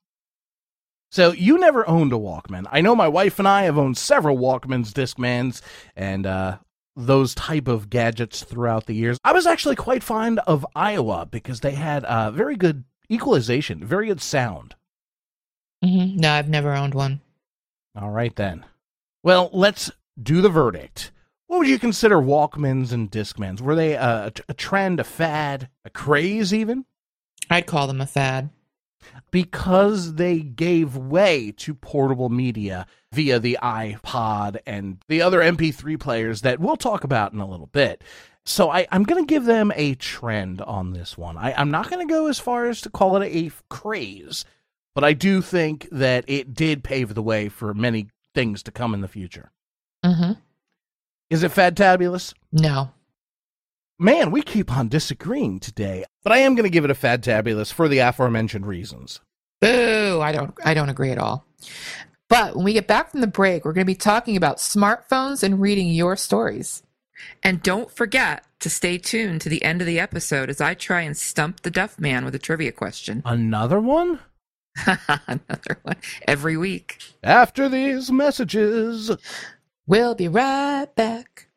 So 1.10 1.32
you 1.32 1.58
never 1.58 1.88
owned 1.88 2.12
a 2.12 2.16
Walkman. 2.16 2.66
I 2.70 2.80
know 2.80 2.94
my 2.94 3.08
wife 3.08 3.38
and 3.38 3.48
I 3.48 3.62
have 3.62 3.78
owned 3.78 3.98
several 3.98 4.38
Walkmans, 4.38 4.92
Discmans, 4.92 5.60
and 5.96 6.26
uh, 6.26 6.58
those 6.96 7.34
type 7.34 7.68
of 7.68 7.90
gadgets 7.90 8.44
throughout 8.44 8.86
the 8.86 8.94
years. 8.94 9.18
I 9.24 9.32
was 9.32 9.46
actually 9.46 9.76
quite 9.76 10.02
fond 10.02 10.38
of 10.40 10.66
Aiwa 10.76 11.30
because 11.30 11.60
they 11.60 11.72
had 11.72 12.04
uh, 12.04 12.30
very 12.30 12.56
good 12.56 12.84
equalization, 13.10 13.84
very 13.84 14.06
good 14.06 14.20
sound. 14.20 14.74
Mm-hmm. 15.84 16.18
No, 16.18 16.32
I've 16.32 16.48
never 16.48 16.72
owned 16.72 16.94
one. 16.94 17.20
All 17.96 18.10
right 18.10 18.34
then. 18.34 18.64
Well, 19.22 19.50
let's 19.52 19.90
do 20.20 20.40
the 20.40 20.48
verdict. 20.48 21.10
What 21.52 21.58
would 21.58 21.68
you 21.68 21.78
consider 21.78 22.16
Walkmans 22.16 22.92
and 22.92 23.10
Discmans? 23.10 23.60
Were 23.60 23.74
they 23.74 23.92
a, 23.92 24.32
a 24.48 24.54
trend, 24.54 24.98
a 24.98 25.04
fad, 25.04 25.68
a 25.84 25.90
craze 25.90 26.54
even? 26.54 26.86
I'd 27.50 27.66
call 27.66 27.86
them 27.86 28.00
a 28.00 28.06
fad. 28.06 28.48
Because 29.30 30.14
they 30.14 30.38
gave 30.38 30.96
way 30.96 31.52
to 31.58 31.74
portable 31.74 32.30
media 32.30 32.86
via 33.12 33.38
the 33.38 33.58
iPod 33.62 34.60
and 34.64 35.04
the 35.08 35.20
other 35.20 35.40
MP3 35.40 36.00
players 36.00 36.40
that 36.40 36.58
we'll 36.58 36.78
talk 36.78 37.04
about 37.04 37.34
in 37.34 37.40
a 37.40 37.46
little 37.46 37.66
bit. 37.66 38.02
So 38.46 38.70
I, 38.70 38.86
am 38.90 39.02
going 39.02 39.22
to 39.22 39.28
give 39.28 39.44
them 39.44 39.72
a 39.76 39.94
trend 39.96 40.62
on 40.62 40.94
this 40.94 41.18
one. 41.18 41.36
I, 41.36 41.50
am 41.60 41.70
not 41.70 41.90
going 41.90 42.08
to 42.08 42.10
go 42.10 42.28
as 42.28 42.38
far 42.38 42.64
as 42.70 42.80
to 42.80 42.88
call 42.88 43.20
it 43.20 43.28
a 43.28 43.52
craze, 43.68 44.46
but 44.94 45.04
I 45.04 45.12
do 45.12 45.42
think 45.42 45.86
that 45.92 46.24
it 46.28 46.54
did 46.54 46.82
pave 46.82 47.12
the 47.12 47.22
way 47.22 47.50
for 47.50 47.74
many 47.74 48.08
things 48.34 48.62
to 48.62 48.70
come 48.70 48.94
in 48.94 49.02
the 49.02 49.06
future. 49.06 49.52
Mm-hmm. 50.02 50.32
Is 51.32 51.42
it 51.42 51.52
fadtabulous? 51.52 52.34
No. 52.52 52.90
Man, 53.98 54.30
we 54.30 54.42
keep 54.42 54.70
on 54.70 54.88
disagreeing 54.88 55.60
today, 55.60 56.04
but 56.22 56.30
I 56.30 56.38
am 56.38 56.54
going 56.54 56.64
to 56.64 56.70
give 56.70 56.84
it 56.84 56.90
a 56.90 56.94
fadtabulous 56.94 57.72
for 57.72 57.88
the 57.88 58.00
aforementioned 58.00 58.66
reasons. 58.66 59.18
Boo! 59.62 60.20
I 60.20 60.30
don't. 60.30 60.52
I 60.62 60.74
don't 60.74 60.90
agree 60.90 61.10
at 61.10 61.16
all. 61.16 61.46
But 62.28 62.54
when 62.54 62.66
we 62.66 62.74
get 62.74 62.86
back 62.86 63.10
from 63.10 63.22
the 63.22 63.26
break, 63.26 63.64
we're 63.64 63.72
going 63.72 63.86
to 63.86 63.90
be 63.90 63.94
talking 63.94 64.36
about 64.36 64.58
smartphones 64.58 65.42
and 65.42 65.58
reading 65.58 65.88
your 65.88 66.16
stories. 66.16 66.82
And 67.42 67.62
don't 67.62 67.90
forget 67.90 68.44
to 68.60 68.68
stay 68.68 68.98
tuned 68.98 69.40
to 69.40 69.48
the 69.48 69.64
end 69.64 69.80
of 69.80 69.86
the 69.86 70.00
episode 70.00 70.50
as 70.50 70.60
I 70.60 70.74
try 70.74 71.00
and 71.00 71.16
stump 71.16 71.62
the 71.62 71.70
Duff 71.70 71.98
Man 71.98 72.26
with 72.26 72.34
a 72.34 72.38
trivia 72.38 72.72
question. 72.72 73.22
Another 73.24 73.80
one? 73.80 74.18
Another 74.86 75.78
one 75.82 75.96
every 76.28 76.58
week. 76.58 76.98
After 77.22 77.70
these 77.70 78.12
messages. 78.12 79.10
We'll 79.86 80.14
be 80.14 80.28
right 80.28 80.86
back. 80.94 81.48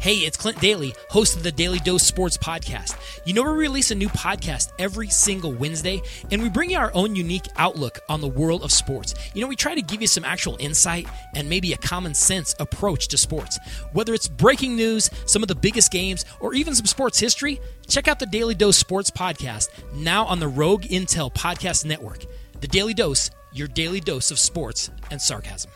Hey, 0.00 0.16
it's 0.16 0.36
Clint 0.36 0.60
Daly, 0.60 0.94
host 1.08 1.36
of 1.36 1.44
the 1.44 1.52
Daily 1.52 1.78
Dose 1.78 2.02
Sports 2.02 2.36
Podcast. 2.36 2.96
You 3.24 3.32
know, 3.32 3.42
we 3.44 3.50
release 3.50 3.92
a 3.92 3.94
new 3.94 4.08
podcast 4.08 4.72
every 4.80 5.08
single 5.08 5.52
Wednesday, 5.52 6.02
and 6.30 6.42
we 6.42 6.50
bring 6.50 6.70
you 6.70 6.76
our 6.76 6.90
own 6.92 7.14
unique 7.14 7.46
outlook 7.56 8.00
on 8.08 8.20
the 8.20 8.28
world 8.28 8.64
of 8.64 8.72
sports. 8.72 9.14
You 9.32 9.40
know, 9.40 9.46
we 9.46 9.56
try 9.56 9.76
to 9.76 9.80
give 9.80 10.02
you 10.02 10.08
some 10.08 10.24
actual 10.24 10.56
insight 10.58 11.06
and 11.34 11.48
maybe 11.48 11.72
a 11.72 11.78
common 11.78 12.14
sense 12.14 12.54
approach 12.58 13.08
to 13.08 13.16
sports. 13.16 13.58
Whether 13.92 14.12
it's 14.12 14.28
breaking 14.28 14.74
news, 14.74 15.08
some 15.24 15.42
of 15.42 15.48
the 15.48 15.54
biggest 15.54 15.92
games, 15.92 16.24
or 16.40 16.52
even 16.52 16.74
some 16.74 16.86
sports 16.86 17.18
history, 17.18 17.60
check 17.86 18.08
out 18.08 18.18
the 18.18 18.26
Daily 18.26 18.56
Dose 18.56 18.76
Sports 18.76 19.10
Podcast 19.10 19.68
now 19.94 20.26
on 20.26 20.40
the 20.40 20.48
Rogue 20.48 20.82
Intel 20.82 21.32
Podcast 21.32 21.86
Network. 21.86 22.26
The 22.60 22.68
Daily 22.68 22.92
Dose 22.92 23.30
your 23.54 23.68
daily 23.68 24.00
dose 24.00 24.30
of 24.30 24.38
sports 24.38 24.90
and 25.10 25.20
sarcasm. 25.20 25.70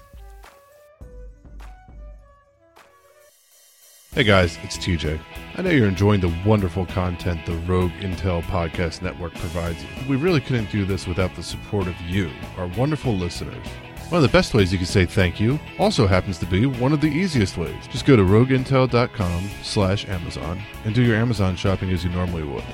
Hey 4.12 4.24
guys, 4.24 4.58
it's 4.64 4.76
TJ. 4.76 5.20
I 5.56 5.62
know 5.62 5.70
you're 5.70 5.86
enjoying 5.86 6.20
the 6.20 6.34
wonderful 6.44 6.86
content 6.86 7.46
the 7.46 7.54
Rogue 7.58 7.92
Intel 8.00 8.42
Podcast 8.42 9.00
Network 9.00 9.32
provides 9.34 9.80
you. 9.82 9.88
We 10.08 10.16
really 10.16 10.40
couldn't 10.40 10.72
do 10.72 10.84
this 10.84 11.06
without 11.06 11.36
the 11.36 11.42
support 11.42 11.86
of 11.86 12.00
you, 12.00 12.30
our 12.56 12.66
wonderful 12.68 13.14
listeners. 13.14 13.64
One 14.08 14.16
of 14.16 14.22
the 14.22 14.36
best 14.36 14.54
ways 14.54 14.72
you 14.72 14.78
can 14.78 14.86
say 14.86 15.04
thank 15.04 15.38
you 15.38 15.60
also 15.78 16.06
happens 16.06 16.38
to 16.38 16.46
be 16.46 16.64
one 16.66 16.92
of 16.92 17.00
the 17.00 17.06
easiest 17.06 17.58
ways. 17.58 17.86
Just 17.90 18.06
go 18.06 18.16
to 18.16 18.22
rogueintel.com 18.22 19.50
slash 19.62 20.08
Amazon 20.08 20.60
and 20.84 20.94
do 20.94 21.02
your 21.02 21.16
Amazon 21.16 21.54
shopping 21.54 21.90
as 21.90 22.02
you 22.02 22.10
normally 22.10 22.42
would. 22.42 22.64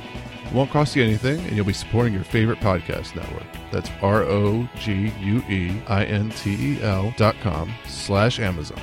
It 0.54 0.58
won't 0.58 0.70
cost 0.70 0.94
you 0.94 1.02
anything, 1.02 1.40
and 1.40 1.56
you'll 1.56 1.66
be 1.66 1.72
supporting 1.72 2.12
your 2.12 2.22
favorite 2.22 2.60
podcast 2.60 3.16
network. 3.16 3.42
That's 3.72 3.90
R 4.00 4.22
O 4.22 4.68
G 4.78 5.12
U 5.18 5.38
E 5.50 5.82
I 5.88 6.04
N 6.04 6.30
T 6.30 6.74
E 6.76 6.80
L 6.80 7.12
dot 7.16 7.34
com 7.42 7.74
slash 7.88 8.38
Amazon. 8.38 8.80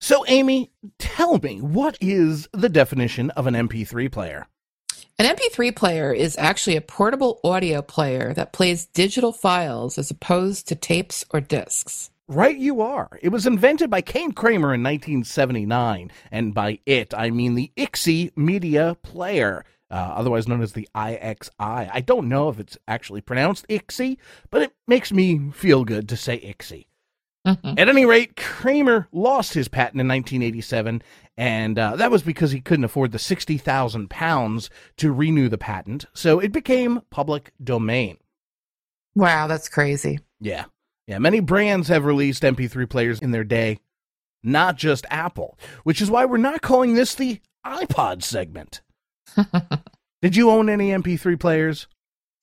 So, 0.00 0.24
Amy, 0.28 0.70
tell 1.00 1.38
me, 1.38 1.60
what 1.60 1.98
is 2.00 2.48
the 2.52 2.68
definition 2.68 3.30
of 3.30 3.48
an 3.48 3.54
MP3 3.54 4.12
player? 4.12 4.46
An 5.18 5.34
MP3 5.34 5.74
player 5.74 6.12
is 6.12 6.38
actually 6.38 6.76
a 6.76 6.80
portable 6.80 7.40
audio 7.42 7.82
player 7.82 8.32
that 8.34 8.52
plays 8.52 8.86
digital 8.86 9.32
files 9.32 9.98
as 9.98 10.12
opposed 10.12 10.68
to 10.68 10.76
tapes 10.76 11.24
or 11.30 11.40
discs. 11.40 12.12
Right, 12.28 12.56
you 12.56 12.80
are. 12.80 13.18
It 13.22 13.28
was 13.28 13.46
invented 13.46 13.88
by 13.88 14.00
Kane 14.00 14.32
Kramer 14.32 14.74
in 14.74 14.82
1979, 14.82 16.10
and 16.32 16.52
by 16.52 16.80
it, 16.84 17.14
I 17.14 17.30
mean 17.30 17.54
the 17.54 17.70
IXI 17.76 18.36
Media 18.36 18.96
Player, 19.02 19.64
uh, 19.92 19.94
otherwise 19.94 20.48
known 20.48 20.60
as 20.60 20.72
the 20.72 20.88
IXI. 20.92 21.50
I 21.60 22.00
don't 22.00 22.28
know 22.28 22.48
if 22.48 22.58
it's 22.58 22.76
actually 22.88 23.20
pronounced 23.20 23.68
IXI, 23.68 24.16
but 24.50 24.62
it 24.62 24.72
makes 24.88 25.12
me 25.12 25.50
feel 25.52 25.84
good 25.84 26.08
to 26.08 26.16
say 26.16 26.40
IXI. 26.40 26.86
Mm-hmm. 27.46 27.78
At 27.78 27.88
any 27.88 28.04
rate, 28.04 28.34
Kramer 28.34 29.06
lost 29.12 29.54
his 29.54 29.68
patent 29.68 30.00
in 30.00 30.08
1987, 30.08 31.02
and 31.36 31.78
uh, 31.78 31.94
that 31.94 32.10
was 32.10 32.24
because 32.24 32.50
he 32.50 32.60
couldn't 32.60 32.84
afford 32.84 33.12
the 33.12 33.20
60,000 33.20 34.10
pounds 34.10 34.68
to 34.96 35.12
renew 35.12 35.48
the 35.48 35.58
patent, 35.58 36.06
so 36.12 36.40
it 36.40 36.50
became 36.50 37.02
public 37.10 37.52
domain. 37.62 38.16
Wow, 39.14 39.46
that's 39.46 39.68
crazy. 39.68 40.18
Yeah. 40.40 40.64
Yeah, 41.06 41.18
many 41.18 41.40
brands 41.40 41.88
have 41.88 42.04
released 42.04 42.42
MP3 42.42 42.88
players 42.88 43.20
in 43.20 43.30
their 43.30 43.44
day, 43.44 43.78
not 44.42 44.76
just 44.76 45.06
Apple, 45.10 45.58
which 45.84 46.02
is 46.02 46.10
why 46.10 46.24
we're 46.24 46.36
not 46.36 46.62
calling 46.62 46.94
this 46.94 47.14
the 47.14 47.40
iPod 47.64 48.22
segment. 48.22 48.80
did 50.22 50.34
you 50.34 50.50
own 50.50 50.68
any 50.68 50.90
MP3 50.90 51.38
players? 51.38 51.86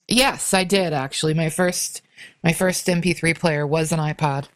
Yes, 0.08 0.53
I 0.53 0.63
did 0.63 0.93
actually. 0.93 1.34
My 1.34 1.50
first 1.50 2.01
my 2.43 2.53
first 2.53 2.88
MP3 2.88 3.38
player 3.38 3.65
was 3.67 3.91
an 3.91 4.00
iPod. 4.00 4.48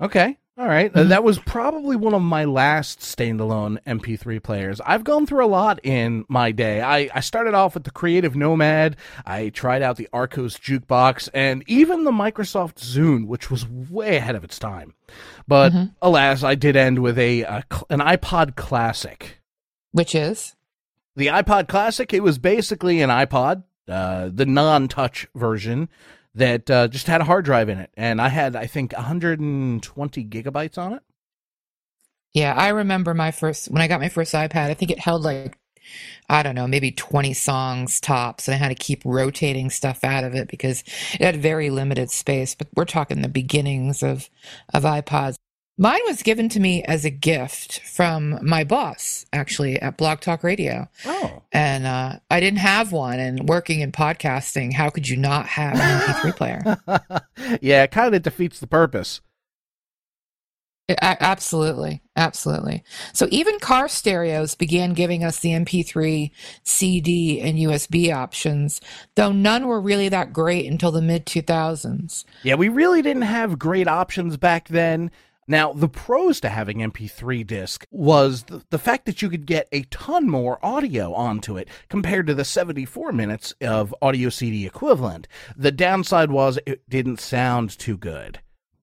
Okay. 0.00 0.36
All 0.56 0.68
right. 0.68 0.92
Mm-hmm. 0.92 1.08
That 1.08 1.24
was 1.24 1.40
probably 1.40 1.96
one 1.96 2.14
of 2.14 2.22
my 2.22 2.44
last 2.44 3.00
standalone 3.00 3.82
MP3 3.84 4.40
players. 4.40 4.80
I've 4.86 5.02
gone 5.02 5.26
through 5.26 5.44
a 5.44 5.48
lot 5.48 5.80
in 5.82 6.24
my 6.28 6.52
day. 6.52 6.80
I, 6.80 7.10
I 7.12 7.20
started 7.20 7.54
off 7.54 7.74
with 7.74 7.82
the 7.82 7.90
Creative 7.90 8.36
Nomad. 8.36 8.96
I 9.26 9.48
tried 9.48 9.82
out 9.82 9.96
the 9.96 10.08
Archos 10.12 10.56
Jukebox 10.56 11.28
and 11.34 11.64
even 11.66 12.04
the 12.04 12.12
Microsoft 12.12 12.74
Zune, 12.74 13.26
which 13.26 13.50
was 13.50 13.66
way 13.68 14.16
ahead 14.16 14.36
of 14.36 14.44
its 14.44 14.60
time. 14.60 14.94
But 15.48 15.72
mm-hmm. 15.72 15.84
alas, 16.00 16.44
I 16.44 16.54
did 16.54 16.76
end 16.76 17.00
with 17.00 17.18
a, 17.18 17.42
a 17.42 17.64
an 17.90 17.98
iPod 17.98 18.54
Classic. 18.54 19.40
Which 19.90 20.14
is? 20.14 20.54
The 21.16 21.26
iPod 21.28 21.66
Classic, 21.66 22.14
it 22.14 22.22
was 22.22 22.38
basically 22.38 23.00
an 23.00 23.10
iPod, 23.10 23.64
uh, 23.88 24.30
the 24.32 24.46
non 24.46 24.86
touch 24.86 25.26
version 25.34 25.88
that 26.34 26.70
uh, 26.70 26.88
just 26.88 27.06
had 27.06 27.20
a 27.20 27.24
hard 27.24 27.44
drive 27.44 27.68
in 27.68 27.78
it, 27.78 27.90
and 27.96 28.20
I 28.20 28.28
had 28.28 28.56
I 28.56 28.66
think 28.66 28.92
120 28.92 30.24
gigabytes 30.24 30.78
on 30.78 30.94
it. 30.94 31.02
Yeah, 32.32 32.54
I 32.54 32.68
remember 32.68 33.14
my 33.14 33.30
first 33.30 33.70
when 33.70 33.80
I 33.80 33.88
got 33.88 34.00
my 34.00 34.08
first 34.08 34.34
iPad. 34.34 34.70
I 34.70 34.74
think 34.74 34.90
it 34.90 34.98
held 34.98 35.22
like 35.22 35.56
I 36.28 36.42
don't 36.42 36.54
know, 36.54 36.66
maybe 36.66 36.90
20 36.90 37.34
songs 37.34 38.00
tops, 38.00 38.48
and 38.48 38.54
I 38.54 38.58
had 38.58 38.68
to 38.68 38.74
keep 38.74 39.02
rotating 39.04 39.70
stuff 39.70 40.02
out 40.02 40.24
of 40.24 40.34
it 40.34 40.48
because 40.48 40.82
it 41.12 41.20
had 41.20 41.36
very 41.36 41.70
limited 41.70 42.10
space. 42.10 42.54
But 42.54 42.68
we're 42.74 42.86
talking 42.86 43.22
the 43.22 43.28
beginnings 43.28 44.02
of 44.02 44.30
of 44.72 44.84
iPods. 44.84 45.36
Mine 45.76 46.00
was 46.06 46.22
given 46.22 46.48
to 46.50 46.60
me 46.60 46.84
as 46.84 47.04
a 47.04 47.10
gift 47.10 47.80
from 47.80 48.38
my 48.42 48.62
boss, 48.62 49.26
actually, 49.32 49.80
at 49.80 49.96
Blog 49.96 50.20
Talk 50.20 50.44
Radio. 50.44 50.88
Oh. 51.04 51.42
And 51.50 51.84
uh, 51.84 52.20
I 52.30 52.38
didn't 52.38 52.60
have 52.60 52.92
one. 52.92 53.18
And 53.18 53.48
working 53.48 53.80
in 53.80 53.90
podcasting, 53.90 54.72
how 54.72 54.88
could 54.90 55.08
you 55.08 55.16
not 55.16 55.46
have 55.46 55.74
an 55.74 56.00
MP3 56.00 56.36
player? 56.36 57.58
yeah, 57.60 57.82
it 57.82 57.90
kind 57.90 58.14
of 58.14 58.22
defeats 58.22 58.60
the 58.60 58.68
purpose. 58.68 59.20
It, 60.86 60.98
absolutely. 61.00 62.02
Absolutely. 62.14 62.84
So 63.12 63.26
even 63.30 63.58
car 63.58 63.88
stereos 63.88 64.54
began 64.54 64.92
giving 64.92 65.24
us 65.24 65.40
the 65.40 65.50
MP3, 65.50 66.30
CD, 66.62 67.40
and 67.40 67.58
USB 67.58 68.14
options, 68.14 68.80
though 69.16 69.32
none 69.32 69.66
were 69.66 69.80
really 69.80 70.08
that 70.10 70.32
great 70.32 70.70
until 70.70 70.92
the 70.92 71.02
mid 71.02 71.26
2000s. 71.26 72.24
Yeah, 72.44 72.54
we 72.54 72.68
really 72.68 73.02
didn't 73.02 73.22
have 73.22 73.58
great 73.58 73.88
options 73.88 74.36
back 74.36 74.68
then. 74.68 75.10
Now, 75.46 75.72
the 75.72 75.88
pros 75.88 76.40
to 76.40 76.48
having 76.48 76.78
MP3 76.78 77.46
disc 77.46 77.86
was 77.90 78.44
the, 78.44 78.62
the, 78.70 78.78
fact 78.78 79.06
that 79.06 79.20
you 79.20 79.28
could 79.28 79.46
get 79.46 79.68
a 79.72 79.82
ton 79.84 80.28
more 80.28 80.58
audio 80.64 81.12
onto 81.12 81.56
it 81.56 81.68
compared 81.88 82.26
to 82.26 82.34
the 82.34 82.44
74 82.44 83.12
minutes 83.12 83.54
of 83.60 83.94
audio 84.00 84.28
CD 84.30 84.66
equivalent. 84.66 85.28
The 85.56 85.72
downside 85.72 86.30
was 86.30 86.58
it 86.66 86.88
didn't 86.88 87.20
sound 87.20 87.78
too 87.78 87.96
good. 87.96 88.40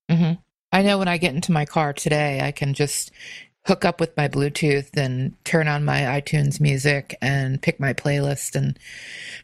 Mm-hmm. 0.09 0.39
I 0.71 0.81
know 0.83 0.97
when 0.97 1.07
I 1.07 1.17
get 1.17 1.35
into 1.35 1.51
my 1.51 1.65
car 1.65 1.93
today, 1.93 2.41
I 2.41 2.51
can 2.51 2.73
just 2.73 3.11
hook 3.65 3.85
up 3.85 3.99
with 3.99 4.15
my 4.17 4.27
Bluetooth 4.27 4.95
and 4.97 5.33
turn 5.43 5.67
on 5.67 5.85
my 5.85 6.01
iTunes 6.01 6.59
music 6.59 7.15
and 7.21 7.61
pick 7.61 7.79
my 7.79 7.93
playlist 7.93 8.55
and 8.55 8.77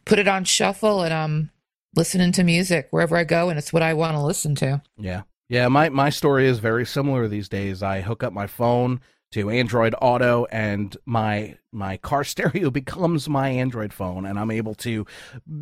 put 0.05 0.19
it 0.19 0.27
on 0.27 0.43
shuffle 0.43 1.03
and 1.03 1.13
I'm 1.13 1.51
listening 1.95 2.31
to 2.33 2.43
music 2.43 2.87
wherever 2.91 3.15
I 3.15 3.23
go 3.23 3.49
and 3.49 3.59
it's 3.59 3.73
what 3.73 3.83
I 3.83 3.93
want 3.93 4.15
to 4.15 4.21
listen 4.21 4.55
to. 4.55 4.81
Yeah. 4.97 5.23
Yeah, 5.49 5.67
my, 5.69 5.89
my 5.89 6.09
story 6.09 6.47
is 6.47 6.59
very 6.59 6.85
similar 6.85 7.27
these 7.27 7.47
days. 7.47 7.81
I 7.81 8.01
hook 8.01 8.23
up 8.23 8.33
my 8.33 8.47
phone 8.47 8.99
to 9.31 9.49
Android 9.49 9.93
Auto 10.01 10.45
and 10.51 10.95
my 11.05 11.57
my 11.71 11.97
car 11.97 12.23
stereo 12.23 12.69
becomes 12.69 13.27
my 13.27 13.49
Android 13.49 13.93
phone 13.93 14.25
and 14.25 14.39
I'm 14.39 14.51
able 14.51 14.75
to 14.75 15.05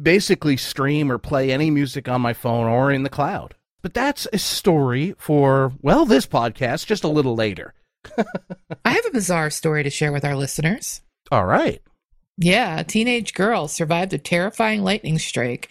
basically 0.04 0.58
stream 0.58 1.12
or 1.12 1.18
play 1.18 1.52
any 1.52 1.72
music 1.72 2.08
on 2.08 2.22
my 2.22 2.34
phone 2.34 2.68
or 2.68 2.92
in 2.92 3.04
the 3.04 3.10
cloud. 3.10 3.56
But 3.82 3.94
that's 3.94 4.28
a 4.34 4.38
story 4.38 5.16
for 5.18 5.74
well 5.82 6.06
this 6.06 6.26
podcast 6.26 6.86
just 6.86 7.04
a 7.04 7.10
little 7.10 7.36
later. 7.36 7.74
I 8.86 8.92
have 8.92 9.06
a 9.06 9.12
bizarre 9.12 9.50
story 9.50 9.84
to 9.84 9.90
share 9.90 10.12
with 10.12 10.26
our 10.26 10.36
listeners. 10.36 11.02
All 11.32 11.46
right. 11.46 11.82
Yeah, 12.38 12.80
a 12.80 12.84
teenage 12.84 13.34
girl 13.34 13.68
survived 13.68 14.14
a 14.14 14.18
terrifying 14.18 14.84
lightning 14.84 15.20
strike 15.20 15.70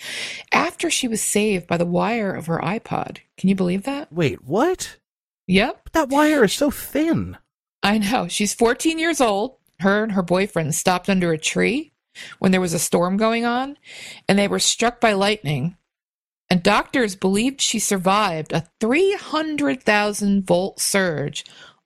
after 0.50 0.90
she 0.90 1.06
was 1.06 1.20
saved 1.20 1.66
by 1.66 1.76
the 1.76 1.84
wire 1.84 2.32
of 2.32 2.46
her 2.46 2.58
iPod. 2.58 3.18
Can 3.36 3.50
you 3.50 3.54
believe 3.54 3.82
that? 3.82 4.12
Wait, 4.12 4.44
what? 4.44 4.96
Yep. 5.46 5.80
But 5.84 5.92
that 5.92 6.08
wire 6.08 6.44
is 6.44 6.54
so 6.54 6.70
thin. 6.70 7.36
I 7.82 7.98
know. 7.98 8.28
She's 8.28 8.54
14 8.54 8.98
years 8.98 9.20
old. 9.20 9.56
Her 9.80 10.04
and 10.04 10.12
her 10.12 10.22
boyfriend 10.22 10.74
stopped 10.74 11.10
under 11.10 11.32
a 11.32 11.38
tree 11.38 11.92
when 12.38 12.52
there 12.52 12.60
was 12.60 12.72
a 12.72 12.78
storm 12.78 13.16
going 13.16 13.44
on, 13.44 13.76
and 14.28 14.38
they 14.38 14.48
were 14.48 14.60
struck 14.60 15.00
by 15.00 15.12
lightning. 15.12 15.76
And 16.48 16.62
doctors 16.62 17.16
believed 17.16 17.60
she 17.60 17.78
survived 17.78 18.52
a 18.52 18.68
300,000 18.80 20.46
volt 20.46 20.80
surge 20.80 21.44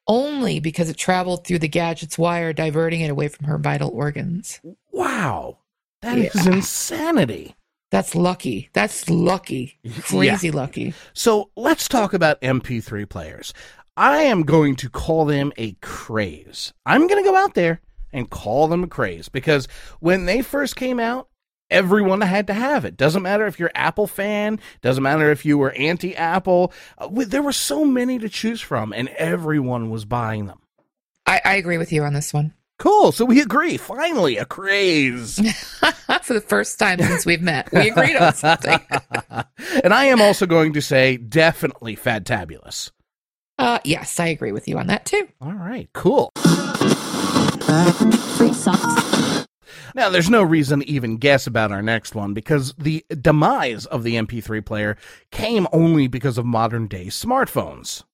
only 0.08 0.58
because 0.58 0.88
it 0.88 0.96
traveled 0.96 1.46
through 1.46 1.58
the 1.60 1.68
gadget's 1.68 2.18
wire, 2.18 2.52
diverting 2.52 3.00
it 3.02 3.10
away 3.10 3.28
from 3.28 3.46
her 3.46 3.58
vital 3.58 3.90
organs. 3.90 4.60
Wow. 4.90 5.58
that 6.02 6.16
is 6.18 6.34
Yeah. 6.34 6.52
insanity. 6.54 7.54
That's 7.90 8.14
lucky. 8.14 8.68
That's 8.72 9.08
lucky. 9.10 9.78
Crazy 10.02 10.50
lucky. 10.50 10.94
So 11.12 11.50
let's 11.56 11.88
talk 11.88 12.12
about 12.14 12.40
MP3 12.40 13.04
players. 13.08 13.52
I 13.96 14.18
am 14.22 14.42
going 14.44 14.76
to 14.76 14.88
call 14.88 15.24
them 15.24 15.52
a 15.56 15.72
craze. 15.82 16.72
I'm 16.86 17.06
going 17.08 17.22
to 17.22 17.28
go 17.28 17.34
out 17.36 17.54
there 17.54 17.80
and 18.12 18.30
call 18.30 18.68
them 18.68 18.84
a 18.84 18.86
craze 18.86 19.28
because 19.28 19.66
when 20.00 20.26
they 20.26 20.40
first 20.42 20.76
came 20.76 21.00
out, 21.00 21.28
everyone 21.70 22.20
had 22.20 22.46
to 22.48 22.54
have 22.54 22.84
it. 22.84 22.96
Doesn't 22.96 23.22
matter 23.22 23.46
if 23.46 23.58
you're 23.58 23.70
Apple 23.74 24.06
fan, 24.06 24.60
doesn't 24.82 25.02
matter 25.02 25.30
if 25.30 25.44
you 25.44 25.58
were 25.58 25.72
anti-Apple. 25.72 26.72
Uh, 26.96 27.08
there 27.10 27.42
were 27.42 27.52
so 27.52 27.84
many 27.84 28.18
to 28.18 28.28
choose 28.28 28.60
from 28.60 28.92
and 28.92 29.08
everyone 29.10 29.90
was 29.90 30.04
buying 30.04 30.46
them. 30.46 30.60
I, 31.26 31.40
I 31.44 31.54
agree 31.56 31.78
with 31.78 31.92
you 31.92 32.04
on 32.04 32.14
this 32.14 32.32
one. 32.32 32.54
Cool. 32.78 33.10
So 33.12 33.24
we 33.24 33.40
agree. 33.40 33.76
Finally, 33.76 34.36
a 34.36 34.44
craze. 34.44 35.36
For 36.22 36.34
the 36.34 36.40
first 36.40 36.78
time 36.78 37.00
since 37.00 37.26
we've 37.26 37.42
met, 37.42 37.72
we 37.72 37.90
agreed 37.90 38.16
on 38.16 38.34
something. 38.34 38.78
and 39.82 39.92
I 39.92 40.04
am 40.06 40.20
also 40.20 40.46
going 40.46 40.72
to 40.74 40.80
say 40.80 41.16
definitely 41.16 41.96
Fadtabulous. 41.96 42.92
Uh, 43.58 43.80
yes, 43.84 44.20
I 44.20 44.28
agree 44.28 44.52
with 44.52 44.68
you 44.68 44.78
on 44.78 44.86
that 44.86 45.04
too. 45.04 45.28
All 45.40 45.52
right, 45.52 45.88
cool. 45.92 46.30
Now, 49.94 50.08
there's 50.10 50.30
no 50.30 50.42
reason 50.42 50.80
to 50.80 50.88
even 50.88 51.16
guess 51.18 51.46
about 51.46 51.72
our 51.72 51.82
next 51.82 52.14
one 52.14 52.34
because 52.34 52.74
the 52.78 53.04
demise 53.20 53.86
of 53.86 54.02
the 54.02 54.14
MP3 54.16 54.64
player 54.64 54.96
came 55.30 55.66
only 55.72 56.06
because 56.08 56.38
of 56.38 56.44
modern 56.46 56.86
day 56.86 57.06
smartphones. 57.06 58.04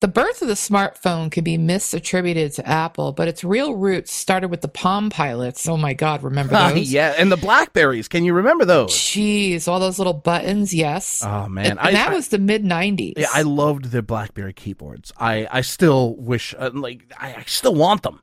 The 0.00 0.08
birth 0.08 0.40
of 0.40 0.48
the 0.48 0.54
smartphone 0.54 1.30
could 1.30 1.44
be 1.44 1.58
misattributed 1.58 2.54
to 2.54 2.66
Apple, 2.66 3.12
but 3.12 3.28
its 3.28 3.44
real 3.44 3.74
roots 3.74 4.10
started 4.10 4.48
with 4.48 4.62
the 4.62 4.68
Palm 4.68 5.10
Pilots. 5.10 5.68
Oh 5.68 5.76
my 5.76 5.92
God, 5.92 6.22
remember 6.22 6.54
those? 6.72 6.90
yeah, 6.90 7.14
and 7.18 7.30
the 7.30 7.36
Blackberries. 7.36 8.08
Can 8.08 8.24
you 8.24 8.32
remember 8.32 8.64
those? 8.64 8.92
Jeez, 8.94 9.68
all 9.68 9.78
those 9.78 9.98
little 9.98 10.14
buttons, 10.14 10.72
yes. 10.72 11.22
Oh 11.22 11.48
man, 11.50 11.72
and, 11.72 11.78
and 11.80 11.94
that 11.94 12.12
I, 12.12 12.14
was 12.14 12.28
the 12.28 12.38
mid 12.38 12.64
90s. 12.64 13.12
yeah, 13.18 13.28
I 13.34 13.42
loved 13.42 13.90
the 13.90 14.00
BlackBerry 14.02 14.54
keyboards. 14.54 15.12
I 15.18 15.46
I 15.50 15.60
still 15.60 16.16
wish 16.16 16.54
uh, 16.58 16.70
like 16.72 17.12
I, 17.20 17.34
I 17.34 17.44
still 17.46 17.74
want 17.74 18.02
them. 18.02 18.22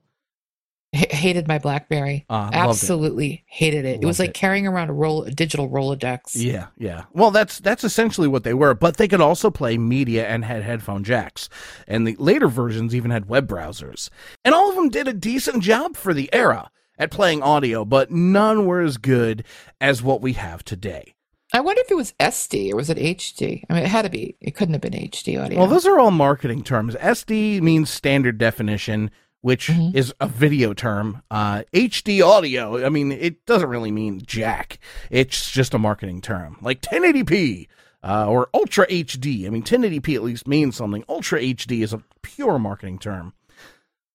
H- 0.98 1.12
hated 1.12 1.48
my 1.48 1.60
Blackberry. 1.60 2.26
Uh, 2.30 2.34
loved 2.34 2.54
it. 2.54 2.58
Absolutely 2.58 3.44
hated 3.48 3.86
it. 3.86 4.02
it 4.02 4.06
was 4.06 4.20
like 4.20 4.30
it. 4.30 4.36
carrying 4.36 4.68
around 4.68 4.90
a 4.90 4.94
roll, 4.94 5.24
a 5.24 5.32
digital 5.32 5.70
Rolodex. 5.70 6.32
Yeah, 6.34 6.68
yeah. 6.78 7.06
Well, 7.14 7.32
that's 7.32 7.60
that's 7.60 7.84
essentially 7.84 8.28
what 8.28 8.44
they 8.44 8.54
were, 8.54 8.74
but 8.74 8.98
they 8.98 9.08
could 9.08 9.22
also 9.22 9.52
play 9.52 9.78
media 9.78 10.28
and 10.28 10.46
had 10.46 10.64
headphone 10.64 11.04
jacks. 11.04 11.50
And 11.88 12.08
the 12.08 12.16
later 12.18 12.48
versions 12.48 12.96
even 12.96 13.12
had 13.12 13.30
web 13.30 13.48
browsers. 13.48 14.10
And 14.44 14.54
all 14.56 14.70
of 14.70 14.76
them 14.76 14.90
did 14.90 15.08
a 15.08 15.14
decent 15.14 15.64
job 15.64 15.96
for 15.96 16.14
the 16.14 16.30
era 16.34 16.72
at 16.98 17.12
playing 17.12 17.44
audio, 17.44 17.86
but 17.86 18.12
none 18.12 18.66
were 18.66 18.82
as 18.82 18.98
good 18.98 19.44
as 19.80 20.02
what 20.02 20.22
we 20.22 20.34
have 20.34 20.64
today. 20.64 21.14
I 21.54 21.62
wonder 21.62 21.82
if 21.82 21.90
it 21.90 21.96
was 21.96 22.14
SD 22.20 22.74
or 22.74 22.76
was 22.76 22.90
it 22.90 22.98
HD? 22.98 23.64
I 23.70 23.74
mean, 23.74 23.84
it 23.84 23.90
had 23.90 24.02
to 24.02 24.10
be. 24.10 24.36
It 24.42 24.52
couldn't 24.52 24.74
have 24.74 24.82
been 24.82 24.92
HD 24.94 25.42
audio. 25.42 25.60
Well, 25.60 25.68
those 25.68 25.86
are 25.86 25.98
all 25.98 26.12
marketing 26.12 26.64
terms. 26.64 26.96
SD 26.96 27.62
means 27.62 27.90
standard 27.90 28.38
definition, 28.38 29.12
which 29.42 29.68
Mhm. 29.68 29.96
is 29.96 30.14
a 30.20 30.28
video 30.28 30.74
term. 30.74 31.22
Uh, 31.32 31.64
HD 31.74 32.22
audio, 32.22 32.86
I 32.86 32.90
mean, 32.90 33.12
it 33.12 33.46
doesn't 33.46 33.70
really 33.70 33.92
mean 33.92 34.22
jack. 34.26 34.80
It's 35.10 35.52
just 35.52 35.74
a 35.74 35.80
marketing 35.80 36.22
term, 36.22 36.58
like 36.62 36.82
1080p 36.82 37.68
uh, 38.04 38.28
or 38.28 38.50
Ultra 38.54 38.86
HD. 38.90 39.46
I 39.46 39.50
mean, 39.50 39.64
1080p 39.64 40.16
at 40.16 40.24
least 40.24 40.48
means 40.48 40.76
something. 40.76 41.04
Ultra 41.10 41.40
HD 41.42 41.82
is 41.84 41.94
a 41.94 42.04
pure 42.22 42.58
marketing 42.60 43.00
term. 43.00 43.34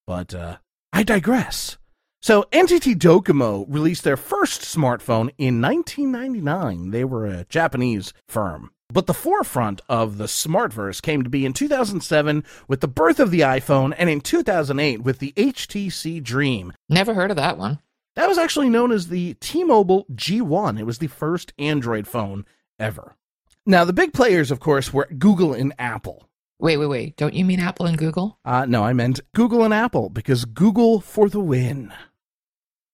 But 0.06 0.34
uh, 0.34 0.56
I 0.92 1.02
digress. 1.02 1.78
So 2.20 2.44
NTT 2.52 2.94
Docomo 2.96 3.64
released 3.68 4.04
their 4.04 4.16
first 4.16 4.60
smartphone 4.62 5.30
in 5.38 5.60
1999. 5.60 6.90
They 6.90 7.04
were 7.04 7.26
a 7.26 7.44
Japanese 7.48 8.12
firm. 8.28 8.70
But 8.92 9.06
the 9.06 9.14
forefront 9.14 9.80
of 9.88 10.18
the 10.18 10.26
smartverse 10.26 11.00
came 11.00 11.22
to 11.22 11.30
be 11.30 11.46
in 11.46 11.54
2007 11.54 12.44
with 12.68 12.80
the 12.80 12.88
birth 12.88 13.20
of 13.20 13.30
the 13.30 13.40
iPhone 13.40 13.94
and 13.96 14.10
in 14.10 14.20
2008 14.20 15.02
with 15.02 15.18
the 15.18 15.32
HTC 15.34 16.22
Dream. 16.22 16.74
Never 16.90 17.14
heard 17.14 17.30
of 17.30 17.38
that 17.38 17.56
one. 17.56 17.78
That 18.16 18.28
was 18.28 18.36
actually 18.36 18.68
known 18.68 18.92
as 18.92 19.08
the 19.08 19.34
T-Mobile 19.34 20.04
G1. 20.12 20.78
It 20.78 20.84
was 20.84 20.98
the 20.98 21.06
first 21.06 21.54
Android 21.58 22.06
phone 22.06 22.44
ever. 22.78 23.16
Now, 23.64 23.86
the 23.86 23.94
big 23.94 24.12
players, 24.12 24.50
of 24.50 24.60
course, 24.60 24.92
were 24.92 25.06
Google 25.06 25.54
and 25.54 25.72
Apple. 25.78 26.28
Wait, 26.58 26.76
wait, 26.76 26.86
wait. 26.86 27.16
Don't 27.16 27.32
you 27.32 27.46
mean 27.46 27.60
Apple 27.60 27.86
and 27.86 27.96
Google? 27.96 28.38
Uh, 28.44 28.66
no, 28.66 28.84
I 28.84 28.92
meant 28.92 29.20
Google 29.34 29.64
and 29.64 29.72
Apple 29.72 30.10
because 30.10 30.44
Google 30.44 31.00
for 31.00 31.30
the 31.30 31.40
win. 31.40 31.92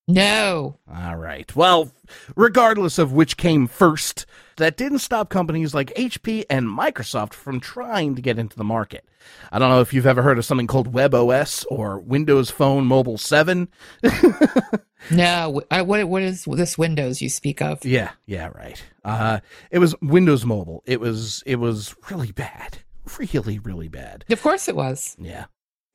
No. 0.09 0.79
All 0.91 1.15
right. 1.15 1.55
Well, 1.55 1.91
regardless 2.35 2.97
of 2.97 3.13
which 3.13 3.37
came 3.37 3.67
first, 3.67 4.25
that 4.57 4.75
didn't 4.75 4.99
stop 4.99 5.29
companies 5.29 5.73
like 5.73 5.93
HP 5.95 6.45
and 6.49 6.65
Microsoft 6.65 7.33
from 7.33 7.59
trying 7.59 8.15
to 8.15 8.21
get 8.21 8.39
into 8.39 8.57
the 8.57 8.63
market. 8.63 9.05
I 9.51 9.59
don't 9.59 9.69
know 9.69 9.81
if 9.81 9.93
you've 9.93 10.07
ever 10.07 10.23
heard 10.23 10.39
of 10.39 10.45
something 10.45 10.65
called 10.67 10.91
WebOS 10.91 11.63
or 11.69 11.99
Windows 11.99 12.49
Phone 12.49 12.85
Mobile 12.85 13.17
7. 13.17 13.69
No. 15.11 15.61
I, 15.71 15.81
what, 15.81 16.07
what 16.07 16.21
is 16.21 16.45
this 16.45 16.77
Windows 16.77 17.21
you 17.21 17.29
speak 17.29 17.61
of? 17.61 17.83
Yeah, 17.85 18.11
yeah, 18.25 18.47
right. 18.53 18.83
Uh, 19.03 19.39
it 19.71 19.79
was 19.79 19.95
Windows 20.01 20.45
Mobile. 20.45 20.83
It 20.85 20.99
was 20.99 21.41
it 21.45 21.55
was 21.55 21.95
really 22.11 22.31
bad. 22.31 22.79
Really, 23.17 23.59
really 23.59 23.87
bad. 23.87 24.25
Of 24.29 24.41
course 24.41 24.67
it 24.67 24.75
was. 24.75 25.15
Yeah. 25.19 25.45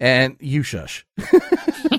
And 0.00 0.36
you 0.40 0.62
shush. 0.62 1.06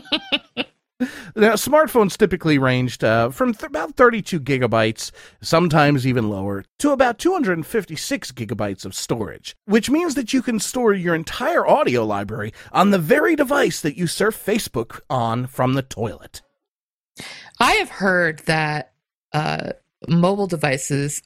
now, 1.35 1.53
smartphones 1.53 2.17
typically 2.17 2.57
ranged 2.57 3.03
uh, 3.03 3.29
from 3.29 3.53
th- 3.53 3.69
about 3.69 3.95
32 3.95 4.39
gigabytes, 4.39 5.11
sometimes 5.41 6.05
even 6.05 6.29
lower, 6.29 6.63
to 6.79 6.91
about 6.91 7.19
256 7.19 8.31
gigabytes 8.31 8.85
of 8.85 8.95
storage, 8.95 9.55
which 9.65 9.89
means 9.89 10.15
that 10.15 10.33
you 10.33 10.41
can 10.41 10.59
store 10.59 10.93
your 10.93 11.15
entire 11.15 11.65
audio 11.67 12.05
library 12.05 12.53
on 12.71 12.91
the 12.91 12.99
very 12.99 13.35
device 13.35 13.81
that 13.81 13.97
you 13.97 14.07
surf 14.07 14.35
Facebook 14.43 14.99
on 15.09 15.47
from 15.47 15.73
the 15.73 15.81
toilet. 15.81 16.41
I 17.59 17.73
have 17.73 17.89
heard 17.89 18.39
that 18.45 18.93
uh, 19.33 19.71
mobile 20.07 20.47
devices 20.47 21.21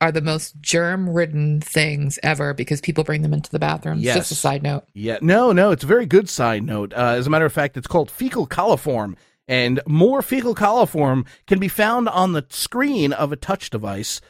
are 0.00 0.12
the 0.12 0.20
most 0.20 0.60
germ 0.60 1.08
ridden 1.08 1.60
things 1.60 2.18
ever 2.22 2.54
because 2.54 2.80
people 2.80 3.04
bring 3.04 3.22
them 3.22 3.32
into 3.32 3.50
the 3.50 3.58
bathrooms. 3.58 4.02
Yes. 4.02 4.16
Just 4.16 4.32
a 4.32 4.34
side 4.34 4.62
note. 4.62 4.84
Yeah, 4.94 5.18
no, 5.22 5.52
no, 5.52 5.70
it's 5.70 5.84
a 5.84 5.88
very 5.88 6.06
good 6.06 6.28
side 6.28 6.62
note. 6.62 6.92
Uh, 6.92 7.14
as 7.16 7.26
a 7.26 7.30
matter 7.30 7.46
of 7.46 7.52
fact, 7.52 7.76
it's 7.76 7.86
called 7.86 8.10
fecal 8.10 8.46
coliform, 8.46 9.16
and 9.48 9.80
more 9.86 10.22
fecal 10.22 10.54
coliform 10.54 11.26
can 11.46 11.58
be 11.58 11.68
found 11.68 12.08
on 12.08 12.32
the 12.32 12.46
screen 12.50 13.12
of 13.12 13.32
a 13.32 13.36
touch 13.36 13.70
device 13.70 14.20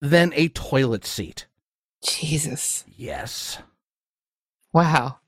than 0.00 0.32
a 0.34 0.48
toilet 0.48 1.04
seat. 1.04 1.46
Jesus. 2.04 2.84
Yes. 2.96 3.58
Wow. 4.72 5.18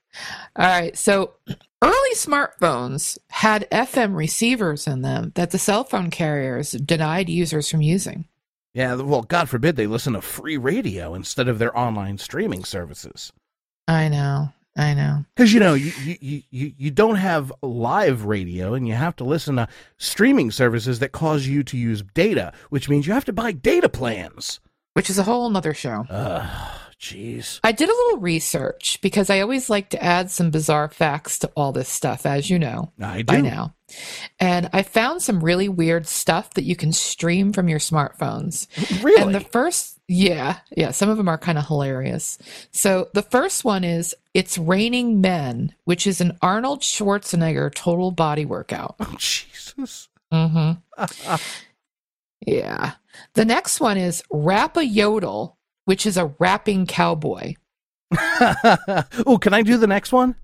All 0.56 0.66
right. 0.66 0.96
So 0.96 1.34
early 1.82 2.14
smartphones 2.14 3.18
had 3.28 3.68
FM 3.70 4.16
receivers 4.16 4.86
in 4.86 5.02
them 5.02 5.32
that 5.34 5.50
the 5.50 5.58
cell 5.58 5.84
phone 5.84 6.10
carriers 6.10 6.72
denied 6.72 7.28
users 7.28 7.70
from 7.70 7.82
using. 7.82 8.26
Yeah, 8.74 8.96
well, 8.96 9.22
God 9.22 9.48
forbid 9.48 9.76
they 9.76 9.87
listen 9.87 10.14
to 10.14 10.20
free 10.20 10.56
radio 10.56 11.14
instead 11.14 11.48
of 11.48 11.58
their 11.58 11.76
online 11.78 12.18
streaming 12.18 12.64
services. 12.64 13.32
I 13.87 14.08
know. 14.08 14.48
I 14.76 14.92
know. 14.94 15.24
Because 15.37 15.52
you 15.52 15.60
know 15.60 15.74
you, 15.74 15.92
you 16.20 16.42
you 16.50 16.72
you 16.76 16.90
don't 16.90 17.14
have 17.14 17.52
live 17.62 18.24
radio, 18.24 18.74
and 18.74 18.88
you 18.88 18.94
have 18.94 19.14
to 19.16 19.24
listen 19.24 19.54
to 19.56 19.68
streaming 19.98 20.50
services 20.50 20.98
that 20.98 21.12
cause 21.12 21.46
you 21.46 21.62
to 21.62 21.76
use 21.76 22.02
data, 22.14 22.52
which 22.70 22.88
means 22.88 23.06
you 23.06 23.12
have 23.12 23.24
to 23.26 23.32
buy 23.32 23.52
data 23.52 23.88
plans. 23.88 24.58
Which 24.94 25.10
is 25.10 25.18
a 25.18 25.22
whole 25.24 25.48
nother 25.48 25.74
show. 25.74 26.06
Ugh, 26.10 26.80
jeez. 27.04 27.60
I 27.62 27.72
did 27.72 27.88
a 27.88 27.92
little 27.92 28.20
research 28.20 28.98
because 29.02 29.28
I 29.28 29.40
always 29.40 29.68
like 29.68 29.90
to 29.90 30.02
add 30.02 30.30
some 30.30 30.50
bizarre 30.50 30.88
facts 30.88 31.38
to 31.40 31.50
all 31.54 31.70
this 31.72 31.88
stuff, 31.88 32.24
as 32.24 32.48
you 32.48 32.58
know 32.58 32.92
I 33.00 33.22
by 33.22 33.36
do. 33.36 33.42
now. 33.42 33.74
And 34.40 34.70
I 34.72 34.82
found 34.82 35.20
some 35.22 35.44
really 35.44 35.68
weird 35.68 36.06
stuff 36.06 36.54
that 36.54 36.64
you 36.64 36.74
can 36.74 36.92
stream 36.92 37.52
from 37.52 37.68
your 37.68 37.78
smartphones. 37.78 38.66
Really? 39.04 39.22
And 39.22 39.34
the 39.34 39.40
first, 39.40 40.00
yeah, 40.08 40.58
yeah, 40.74 40.90
some 40.90 41.10
of 41.10 41.18
them 41.18 41.28
are 41.28 41.38
kind 41.38 41.58
of 41.58 41.66
hilarious. 41.66 42.38
So 42.72 43.08
the 43.12 43.22
first 43.22 43.64
one 43.64 43.84
is 43.84 44.14
It's 44.32 44.56
Raining 44.56 45.20
Men, 45.20 45.74
which 45.84 46.06
is 46.06 46.20
an 46.22 46.38
Arnold 46.40 46.80
Schwarzenegger 46.80 47.72
total 47.74 48.10
body 48.10 48.46
workout. 48.46 48.96
oh, 49.00 49.14
Jesus. 49.18 50.08
Mm-hmm. 50.32 51.34
Yeah. 52.46 52.92
The 53.34 53.44
next 53.44 53.80
one 53.80 53.96
is 53.96 54.22
Rap 54.30 54.76
a 54.76 54.84
Yodel, 54.84 55.56
which 55.85 56.07
is 56.07 56.16
a 56.16 56.35
rapping 56.38 56.87
cowboy. 56.87 57.55
oh, 59.27 59.38
can 59.40 59.55
I 59.55 59.62
do 59.62 59.77
the 59.77 59.87
next 59.87 60.12
one? 60.12 60.37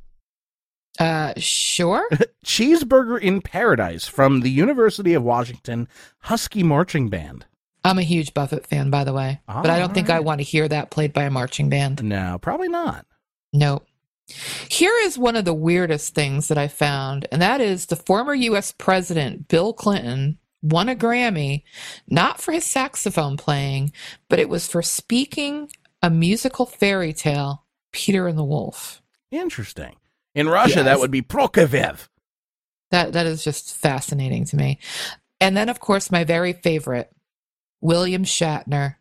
Uh, 0.98 1.33
sure. 1.37 2.09
Cheeseburger 2.44 3.20
in 3.20 3.40
Paradise 3.40 4.07
from 4.07 4.40
the 4.40 4.50
University 4.50 5.14
of 5.14 5.22
Washington 5.22 5.88
Husky 6.20 6.62
Marching 6.62 7.09
Band. 7.09 7.46
I'm 7.83 7.98
a 7.98 8.03
huge 8.03 8.35
Buffett 8.35 8.66
fan, 8.66 8.90
by 8.90 9.05
the 9.05 9.14
way, 9.14 9.40
but 9.46 9.70
I 9.70 9.79
don't 9.79 9.94
think 9.94 10.11
I 10.11 10.20
want 10.20 10.40
to 10.40 10.44
hear 10.44 10.68
that 10.68 10.90
played 10.90 11.14
by 11.14 11.24
a 11.24 11.31
marching 11.31 11.70
band. 11.70 12.03
No, 12.05 12.38
probably 12.38 12.68
not. 12.68 13.07
Nope. 13.55 13.87
Here 14.68 14.94
is 15.03 15.18
one 15.18 15.35
of 15.35 15.46
the 15.46 15.55
weirdest 15.55 16.14
things 16.14 16.48
that 16.48 16.59
I 16.59 16.68
found, 16.68 17.26
and 17.33 17.40
that 17.40 17.62
is 17.62 17.87
the 17.87 17.96
former 17.96 18.35
U.S. 18.35 18.72
President 18.72 19.48
Bill 19.48 19.72
Clinton 19.72 20.38
won 20.62 20.88
a 20.88 20.94
Grammy 20.94 21.62
not 22.08 22.40
for 22.40 22.52
his 22.52 22.64
saxophone 22.64 23.36
playing, 23.36 23.92
but 24.28 24.38
it 24.38 24.48
was 24.48 24.66
for 24.66 24.82
speaking 24.82 25.70
a 26.02 26.10
musical 26.10 26.66
fairy 26.66 27.12
tale, 27.12 27.64
Peter 27.92 28.26
and 28.26 28.38
the 28.38 28.44
Wolf. 28.44 29.02
Interesting. 29.30 29.96
In 30.34 30.48
Russia, 30.48 30.82
that 30.82 31.00
would 31.00 31.10
be 31.10 31.22
Prokofiev. 31.22 32.08
That 32.90 33.12
that 33.12 33.26
is 33.26 33.44
just 33.44 33.76
fascinating 33.76 34.44
to 34.46 34.56
me. 34.56 34.78
And 35.40 35.56
then, 35.56 35.68
of 35.68 35.80
course, 35.80 36.10
my 36.10 36.24
very 36.24 36.52
favorite, 36.52 37.10
William 37.80 38.24
Shatner 38.24 38.96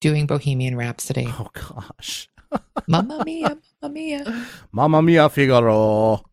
doing 0.00 0.26
Bohemian 0.26 0.76
Rhapsody. 0.76 1.26
Oh, 1.28 1.48
gosh. 1.52 2.28
Mamma 2.88 3.22
mia, 3.24 3.58
mamma 3.82 3.92
mia. 3.92 4.46
Mamma 4.72 5.02
Mia 5.02 5.28
Figaro. 5.28 6.24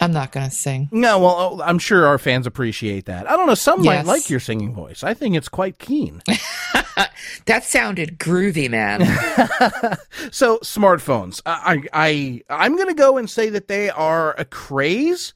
I'm 0.00 0.12
not 0.12 0.32
going 0.32 0.48
to 0.48 0.54
sing. 0.54 0.88
No, 0.90 1.20
well, 1.20 1.36
oh, 1.38 1.62
I'm 1.62 1.78
sure 1.78 2.06
our 2.06 2.18
fans 2.18 2.46
appreciate 2.46 3.06
that. 3.06 3.30
I 3.30 3.36
don't 3.36 3.46
know. 3.46 3.54
Some 3.54 3.82
might 3.82 4.04
like 4.04 4.28
your 4.28 4.40
singing 4.40 4.74
voice. 4.74 5.04
I 5.04 5.14
think 5.14 5.36
it's 5.36 5.48
quite 5.48 5.78
keen. 5.78 6.20
that 7.46 7.62
sounded 7.62 8.18
groovy, 8.18 8.68
man. 8.68 9.00
so, 10.32 10.58
smartphones. 10.58 11.40
I, 11.46 11.82
I, 11.92 12.42
I'm 12.50 12.74
going 12.74 12.88
to 12.88 12.94
go 12.94 13.16
and 13.18 13.30
say 13.30 13.50
that 13.50 13.68
they 13.68 13.88
are 13.88 14.34
a 14.36 14.44
craze, 14.44 15.32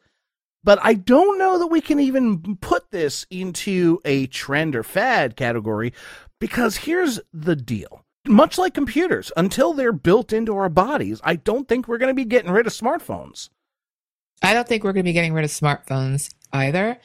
but 0.65 0.81
I 0.83 0.95
don't 0.95 1.39
know 1.39 1.61
that 1.61 1.69
we 1.69 1.81
can 1.81 2.01
even 2.01 2.57
put 2.57 2.91
this 2.91 3.27
into 3.31 4.01
a 4.05 4.27
trend 4.27 4.75
or 4.75 4.83
fad 4.83 5.37
category 5.37 5.93
because 6.41 6.79
here's 6.79 7.21
the 7.33 7.57
deal. 7.57 8.05
Much 8.27 8.59
like 8.59 8.75
computers, 8.75 9.31
until 9.37 9.73
they're 9.73 9.93
built 9.93 10.33
into 10.33 10.57
our 10.57 10.69
bodies, 10.69 11.21
I 11.23 11.37
don't 11.37 11.69
think 11.69 11.87
we're 11.87 11.99
going 11.99 12.11
to 12.11 12.15
be 12.15 12.25
getting 12.25 12.51
rid 12.51 12.67
of 12.67 12.73
smartphones. 12.73 13.49
I 14.43 14.55
don't 14.55 14.67
think 14.69 14.85
we're 14.85 14.93
going 14.93 15.05
to 15.05 15.09
be 15.09 15.13
getting 15.13 15.33
rid 15.33 15.45
of 15.45 15.51
smartphones 15.51 16.33
either. 16.53 16.99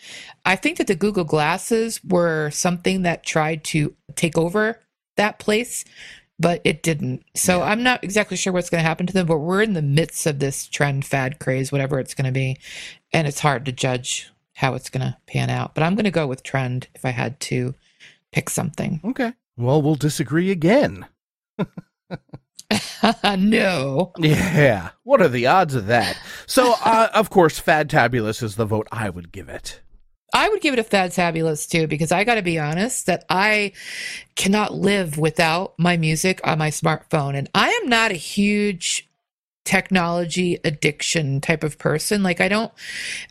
I 0.45 0.55
think 0.55 0.77
that 0.77 0.87
the 0.87 0.95
Google 0.95 1.23
Glasses 1.23 2.03
were 2.03 2.49
something 2.51 3.01
that 3.03 3.25
tried 3.25 3.63
to 3.65 3.95
take 4.15 4.37
over 4.37 4.79
that 5.17 5.39
place, 5.39 5.83
but 6.39 6.61
it 6.63 6.83
didn't. 6.83 7.23
So 7.35 7.59
Yeah. 7.59 7.65
I'm 7.65 7.83
not 7.83 8.03
exactly 8.03 8.37
sure 8.37 8.53
what's 8.53 8.69
going 8.69 8.83
to 8.83 8.87
happen 8.87 9.07
to 9.07 9.13
them, 9.13 9.27
but 9.27 9.39
we're 9.39 9.61
in 9.61 9.73
the 9.73 9.81
midst 9.81 10.25
of 10.25 10.39
this 10.39 10.67
trend, 10.67 11.05
fad, 11.05 11.39
craze, 11.39 11.71
whatever 11.71 11.99
it's 11.99 12.13
going 12.13 12.25
to 12.25 12.31
be. 12.31 12.57
And 13.11 13.27
it's 13.27 13.39
hard 13.39 13.65
to 13.65 13.71
judge 13.71 14.31
how 14.55 14.75
it's 14.75 14.89
going 14.89 15.01
to 15.01 15.17
pan 15.27 15.49
out. 15.49 15.73
But 15.73 15.83
I'm 15.83 15.95
going 15.95 16.05
to 16.05 16.11
go 16.11 16.27
with 16.27 16.43
trend 16.43 16.87
if 16.93 17.05
I 17.05 17.09
had 17.09 17.39
to 17.41 17.75
pick 18.31 18.49
something. 18.49 19.01
Okay. 19.03 19.33
Well, 19.57 19.81
we'll 19.81 19.95
disagree 19.95 20.51
again. 20.51 21.07
no. 23.37 24.11
Yeah. 24.17 24.89
What 25.03 25.21
are 25.21 25.27
the 25.27 25.47
odds 25.47 25.75
of 25.75 25.87
that? 25.87 26.17
So, 26.45 26.75
uh, 26.83 27.09
of 27.13 27.29
course, 27.29 27.59
Fadtabulous 27.59 28.43
is 28.43 28.55
the 28.55 28.65
vote 28.65 28.87
I 28.91 29.09
would 29.09 29.31
give 29.31 29.49
it. 29.49 29.81
I 30.33 30.49
would 30.49 30.61
give 30.61 30.73
it 30.73 30.79
a 30.79 30.83
Fadtabulous 30.83 31.69
too, 31.69 31.87
because 31.87 32.11
I 32.11 32.23
got 32.23 32.35
to 32.35 32.41
be 32.41 32.57
honest 32.57 33.05
that 33.05 33.23
I 33.29 33.73
cannot 34.35 34.73
live 34.73 35.17
without 35.17 35.73
my 35.77 35.95
music 35.95 36.41
on 36.43 36.57
my 36.57 36.71
smartphone. 36.71 37.35
And 37.35 37.49
I 37.53 37.69
am 37.69 37.89
not 37.89 38.11
a 38.11 38.15
huge 38.15 39.07
technology 39.65 40.59
addiction 40.63 41.39
type 41.39 41.63
of 41.63 41.77
person. 41.77 42.23
Like, 42.23 42.41
I 42.41 42.47
don't, 42.47 42.71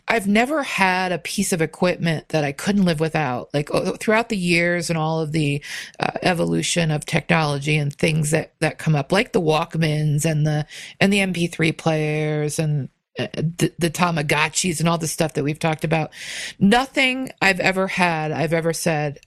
I've 0.07 0.27
never 0.27 0.63
had 0.63 1.11
a 1.11 1.19
piece 1.19 1.53
of 1.53 1.61
equipment 1.61 2.29
that 2.29 2.43
I 2.43 2.51
couldn't 2.51 2.85
live 2.85 2.99
without. 2.99 3.53
Like, 3.53 3.69
throughout 3.99 4.29
the 4.29 4.37
years 4.37 4.89
and 4.89 4.97
all 4.97 5.19
of 5.19 5.31
the 5.31 5.63
uh, 5.99 6.11
evolution 6.21 6.91
of 6.91 7.05
technology 7.05 7.77
and 7.77 7.93
things 7.93 8.31
that, 8.31 8.53
that 8.59 8.79
come 8.79 8.95
up, 8.95 9.11
like 9.11 9.31
the 9.31 9.41
Walkmans 9.41 10.25
and 10.25 10.45
the, 10.45 10.65
and 10.99 11.13
the 11.13 11.19
MP3 11.19 11.77
players 11.77 12.57
and, 12.59 12.89
uh, 13.19 13.27
the, 13.35 13.71
the 13.77 13.91
Tamagotchis 13.91 14.79
and 14.79 14.89
all 14.89 14.97
the 14.97 15.07
stuff 15.07 15.33
that 15.33 15.43
we've 15.43 15.59
talked 15.59 15.83
about. 15.83 16.11
Nothing 16.57 17.31
I've 17.41 17.59
ever 17.59 17.87
had, 17.87 18.31
I've 18.31 18.53
ever 18.53 18.73
said, 18.73 19.19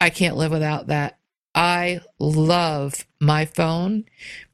I 0.00 0.08
can't 0.10 0.36
live 0.36 0.52
without 0.52 0.86
that. 0.86 1.18
I 1.56 2.00
love 2.18 3.06
my 3.18 3.46
phone 3.46 4.04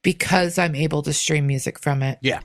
because 0.02 0.56
I'm 0.56 0.76
able 0.76 1.02
to 1.02 1.12
stream 1.12 1.48
music 1.48 1.80
from 1.80 2.00
it. 2.00 2.18
Yeah. 2.22 2.40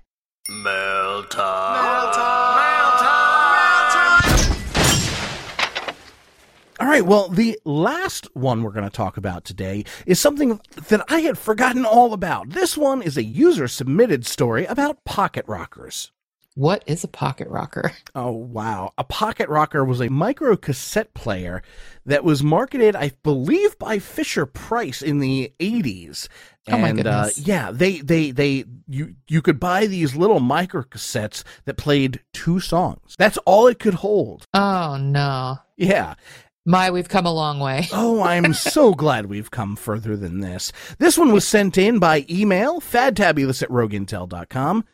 All 6.80 6.88
right. 6.88 7.06
Well, 7.06 7.30
the 7.30 7.60
last 7.66 8.36
one 8.36 8.64
we're 8.64 8.72
going 8.72 8.84
to 8.84 8.90
talk 8.90 9.18
about 9.18 9.46
today 9.46 9.84
is 10.08 10.20
something 10.20 10.60
that 10.90 11.04
I 11.08 11.20
had 11.20 11.38
forgotten 11.38 11.86
all 11.86 12.14
about. 12.14 12.50
This 12.50 12.76
one 12.76 13.04
is 13.04 13.16
a 13.16 13.24
user 13.24 13.68
submitted 13.68 14.26
story 14.26 14.66
about 14.66 15.04
pocket 15.06 15.46
rockers. 15.48 16.12
What 16.58 16.84
is 16.88 17.04
a 17.04 17.08
pocket 17.08 17.50
rocker? 17.50 17.92
Oh, 18.16 18.32
wow. 18.32 18.94
A 18.98 19.04
pocket 19.04 19.48
rocker 19.48 19.86
was 19.86 20.02
a 20.02 20.10
micro 20.10 20.58
cassette 20.58 21.14
player 21.14 21.62
that 22.08 22.24
was 22.24 22.42
marketed, 22.42 22.96
I 22.96 23.12
believe, 23.22 23.78
by 23.78 24.00
Fisher 24.00 24.48
Price 24.48 25.04
in 25.04 25.20
the 25.20 25.54
80s. 25.60 26.28
Oh, 26.68 26.80
my 26.80 26.90
and 26.90 27.06
uh, 27.06 27.28
yeah, 27.36 27.70
they, 27.72 28.00
they, 28.00 28.32
they, 28.32 28.66
you, 28.88 29.14
you 29.28 29.44
could 29.44 29.60
buy 29.60 29.86
these 29.86 30.16
little 30.16 30.40
micro 30.40 30.82
cassettes 30.82 31.44
that 31.66 31.78
played 31.78 32.22
two 32.34 32.60
songs. 32.60 33.14
That's 33.20 33.38
all 33.46 33.68
it 33.68 33.78
could 33.78 33.94
hold. 33.94 34.46
Oh 34.56 34.98
no. 34.98 35.60
Yeah. 35.76 36.16
My, 36.66 36.90
we've 36.90 37.08
come 37.08 37.28
a 37.28 37.34
long 37.34 37.60
way. 37.60 37.88
Oh, 37.94 38.24
I'm 38.24 38.56
so 38.56 38.96
glad 38.96 39.28
we've 39.28 39.52
come 39.52 39.76
further 39.76 40.18
than 40.18 40.40
this. 40.40 40.72
This 40.98 41.20
one 41.20 41.32
was 41.32 41.48
sent 41.48 41.78
in 41.78 42.00
by 42.00 42.26
email, 42.32 42.82
fadtabulous 42.82 43.62
at 43.62 43.70
rogueintel.com. 43.70 44.86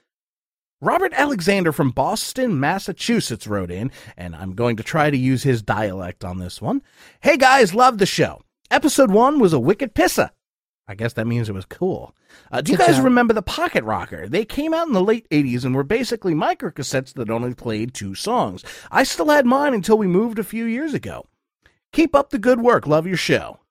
Robert 0.83 1.13
Alexander 1.15 1.71
from 1.71 1.91
Boston, 1.91 2.59
Massachusetts 2.59 3.47
wrote 3.47 3.71
in, 3.71 3.89
and 4.17 4.35
I'm 4.35 4.53
going 4.53 4.75
to 4.75 4.83
try 4.83 5.09
to 5.09 5.15
use 5.15 5.43
his 5.43 5.61
dialect 5.61 6.25
on 6.25 6.39
this 6.39 6.61
one. 6.61 6.81
Hey 7.21 7.37
guys, 7.37 7.73
love 7.73 7.99
the 7.99 8.05
show. 8.05 8.41
Episode 8.69 9.09
one 9.09 9.39
was 9.39 9.53
a 9.53 9.61
wicked 9.61 9.95
pissa. 9.95 10.31
I 10.85 10.95
guess 10.95 11.13
that 11.13 11.25
means 11.25 11.47
it 11.47 11.53
was 11.53 11.63
cool. 11.63 12.13
Uh, 12.51 12.59
do 12.59 12.73
you 12.73 12.77
guys 12.77 12.99
remember 12.99 13.33
the 13.33 13.41
Pocket 13.41 13.85
Rocker? 13.85 14.27
They 14.27 14.43
came 14.43 14.73
out 14.73 14.87
in 14.87 14.91
the 14.91 15.01
late 15.01 15.25
80s 15.29 15.63
and 15.63 15.73
were 15.73 15.85
basically 15.85 16.33
microcassettes 16.33 17.13
that 17.13 17.29
only 17.29 17.53
played 17.53 17.93
two 17.93 18.13
songs. 18.13 18.65
I 18.91 19.05
still 19.05 19.29
had 19.29 19.45
mine 19.45 19.73
until 19.73 19.97
we 19.97 20.07
moved 20.07 20.37
a 20.37 20.43
few 20.43 20.65
years 20.65 20.93
ago. 20.93 21.27
Keep 21.93 22.13
up 22.13 22.31
the 22.31 22.39
good 22.39 22.59
work. 22.59 22.87
Love 22.87 23.07
your 23.07 23.15
show. 23.15 23.61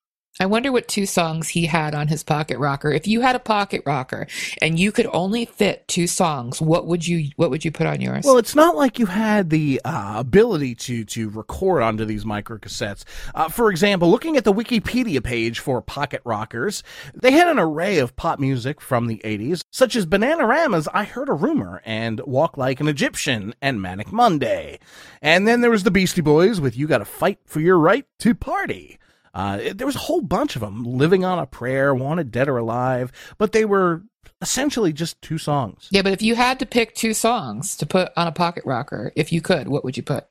I 0.41 0.47
wonder 0.47 0.73
what 0.73 0.89
two 0.89 1.05
songs 1.05 1.49
he 1.49 1.67
had 1.67 1.95
on 1.95 2.09
his 2.09 2.23
pocket 2.23 2.59
rocker. 2.59 2.91
If 2.91 3.07
you 3.07 3.21
had 3.21 3.37
a 3.37 3.39
pocket 3.39 3.83
rocker 3.85 4.27
and 4.63 4.79
you 4.79 4.91
could 4.91 5.07
only 5.13 5.45
fit 5.45 5.87
two 5.89 6.07
songs, 6.07 6.61
what 6.61 6.87
would 6.87 7.07
you 7.07 7.31
what 7.37 7.51
would 7.51 7.67
you 7.67 7.71
put 7.71 7.87
on 7.87 8.01
yours? 8.01 8.25
Well, 8.25 8.39
it's 8.39 8.55
not 8.55 8.75
like 8.75 8.99
you 8.99 9.07
had 9.07 9.51
the 9.51 9.81
uh, 9.85 10.15
ability 10.17 10.75
to 10.77 11.05
to 11.05 11.29
record 11.29 11.83
onto 11.83 12.07
these 12.07 12.25
microcassettes. 12.25 13.05
Uh, 13.35 13.51
for 13.51 13.71
example, 13.71 14.11
looking 14.11 14.39
at 14.39 14.45
the 14.45 14.55
Wikipedia 14.55 15.23
page 15.23 15.59
for 15.59 15.83
Pocket 15.83 16.23
Rockers, 16.25 16.83
they 17.15 17.33
had 17.33 17.49
an 17.49 17.59
array 17.59 17.99
of 17.99 18.17
pop 18.17 18.41
music 18.41 18.81
from 18.81 19.09
the 19.09 19.21
80s, 19.25 19.63
such 19.71 19.95
as 19.95 20.07
Bananarama's 20.07 20.89
I 20.95 21.05
Heard 21.05 21.29
a 21.29 21.35
Rumor 21.35 21.83
and 21.85 22.21
Walk 22.21 22.57
Like 22.57 22.81
an 22.81 22.89
Egyptian 22.89 23.55
and 23.61 23.83
Manic 23.83 24.11
Monday. 24.11 24.79
And 25.21 25.47
then 25.47 25.61
there 25.61 25.71
was 25.71 25.83
the 25.83 25.91
Beastie 25.91 26.23
Boys 26.23 26.59
with 26.59 26.75
You 26.75 26.87
Gotta 26.87 27.05
Fight 27.05 27.39
for 27.45 27.61
Your 27.61 27.79
Right 27.79 28.07
to 28.21 28.35
Party. 28.35 28.99
Uh, 29.35 29.59
it- 29.63 29.79
there 29.79 29.87
was 29.87 29.97
a 29.97 30.01
whole 30.01 30.21
bunch 30.21 30.57
of 30.57 30.61
them. 30.61 30.85
Living 30.85 31.25
on 31.25 31.39
a 31.39 31.47
Prayer, 31.47 31.95
Wanted 31.95 32.31
Dead 32.31 32.49
or 32.49 32.57
Alive, 32.59 33.11
but 33.39 33.53
they 33.53 33.65
were 33.65 34.03
essentially 34.41 34.93
just 34.93 35.21
two 35.23 35.39
songs. 35.39 35.89
Yeah, 35.91 36.03
but 36.03 36.13
if 36.13 36.23
you 36.23 36.35
had 36.35 36.59
to 36.61 36.67
pick 36.67 36.95
two 36.95 37.15
songs 37.15 37.77
to 37.77 37.87
put 37.87 38.11
on 38.17 38.27
a 38.27 38.33
pocket 38.33 38.65
rocker, 38.67 39.13
if 39.17 39.33
you 39.33 39.41
could, 39.41 39.69
what 39.69 39.85
would 39.85 39.97
you 39.97 40.03
put? 40.03 40.27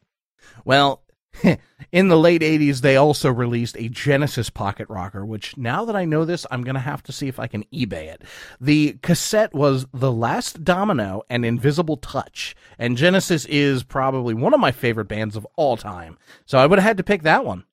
Well, 0.66 1.02
in 1.94 2.10
the 2.10 2.18
late 2.18 2.42
80s, 2.42 2.82
they 2.82 2.98
also 2.98 3.32
released 3.32 3.78
a 3.78 3.88
Genesis 3.88 4.50
pocket 4.50 4.88
rocker, 4.90 5.26
which 5.26 5.56
now 5.58 5.86
that 5.86 5.96
I 5.96 6.04
know 6.04 6.26
this, 6.26 6.46
I'm 6.52 6.62
going 6.64 6.76
to 6.76 6.82
have 6.82 7.02
to 7.04 7.14
see 7.14 7.30
if 7.30 7.40
I 7.40 7.48
can 7.48 7.64
eBay 7.74 8.08
it. 8.14 8.22
The 8.60 8.98
cassette 9.02 9.54
was 9.54 9.86
The 9.94 10.12
Last 10.12 10.64
Domino 10.66 11.22
and 11.30 11.46
Invisible 11.46 11.96
Touch, 11.98 12.54
and 12.78 12.98
Genesis 12.98 13.46
is 13.46 13.84
probably 13.84 14.34
one 14.34 14.54
of 14.54 14.60
my 14.60 14.72
favorite 14.74 15.08
bands 15.08 15.38
of 15.38 15.48
all 15.56 15.78
time. 15.78 16.18
So 16.46 16.58
I 16.58 16.66
would 16.66 16.80
have 16.80 16.88
had 16.88 16.98
to 16.98 17.04
pick 17.04 17.24
that 17.24 17.46
one. 17.46 17.64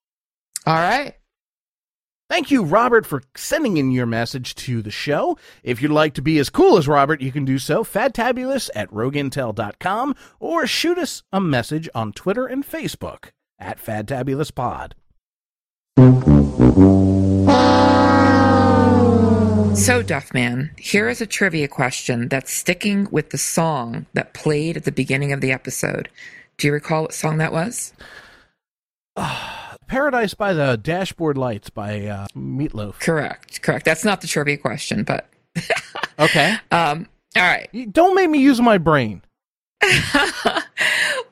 All 0.67 0.75
right. 0.75 1.15
Thank 2.29 2.51
you, 2.51 2.63
Robert, 2.63 3.07
for 3.07 3.23
sending 3.35 3.79
in 3.79 3.91
your 3.91 4.05
message 4.05 4.55
to 4.57 4.83
the 4.83 4.91
show. 4.91 5.39
If 5.63 5.81
you'd 5.81 5.91
like 5.91 6.13
to 6.15 6.23
be 6.23 6.39
as 6.39 6.51
cool 6.51 6.77
as 6.77 6.87
Robert, 6.87 7.23
you 7.23 7.33
can 7.33 7.47
do 7.47 7.59
so 7.59 7.83
fadtabulous 7.83 8.69
at 8.75 8.91
rogueintel.com 8.91 10.15
or 10.39 10.67
shoot 10.67 10.99
us 10.99 11.23
a 11.33 11.41
message 11.41 11.89
on 11.95 12.13
Twitter 12.13 12.47
and 12.47 12.67
Facebook 12.67 13.31
at 13.59 13.83
fadtabulouspod. 13.83 14.93
So, 19.75 20.03
Duffman, 20.03 20.79
here 20.79 21.09
is 21.09 21.21
a 21.23 21.27
trivia 21.27 21.67
question 21.67 22.29
that's 22.29 22.53
sticking 22.53 23.09
with 23.11 23.31
the 23.31 23.39
song 23.39 24.05
that 24.13 24.35
played 24.35 24.77
at 24.77 24.85
the 24.85 24.93
beginning 24.93 25.33
of 25.33 25.41
the 25.41 25.53
episode. 25.53 26.11
Do 26.59 26.67
you 26.67 26.75
recall 26.75 27.03
what 27.03 27.15
song 27.15 27.39
that 27.39 27.53
was? 27.53 27.95
Paradise 29.89 30.35
by 30.35 30.53
the 30.53 30.77
Dashboard 30.77 31.37
Lights 31.37 31.71
by 31.71 32.07
uh, 32.07 32.27
Meatloaf. 32.37 33.01
Correct. 33.01 33.63
Correct. 33.63 33.85
That's 33.85 34.05
not 34.05 34.21
the 34.21 34.27
trivia 34.27 34.57
question, 34.59 35.03
but 35.03 35.29
Okay. 36.19 36.57
um, 36.71 37.07
all 37.37 37.43
right. 37.43 37.69
Don't 37.93 38.15
make 38.15 38.29
me 38.31 38.39
use 38.41 38.61
my 38.61 38.79
brain. 38.79 39.23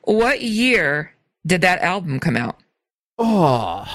what 0.03 0.41
year 0.41 1.13
did 1.45 1.61
that 1.61 1.81
album 1.81 2.19
come 2.19 2.35
out? 2.37 2.57
Oh, 3.17 3.85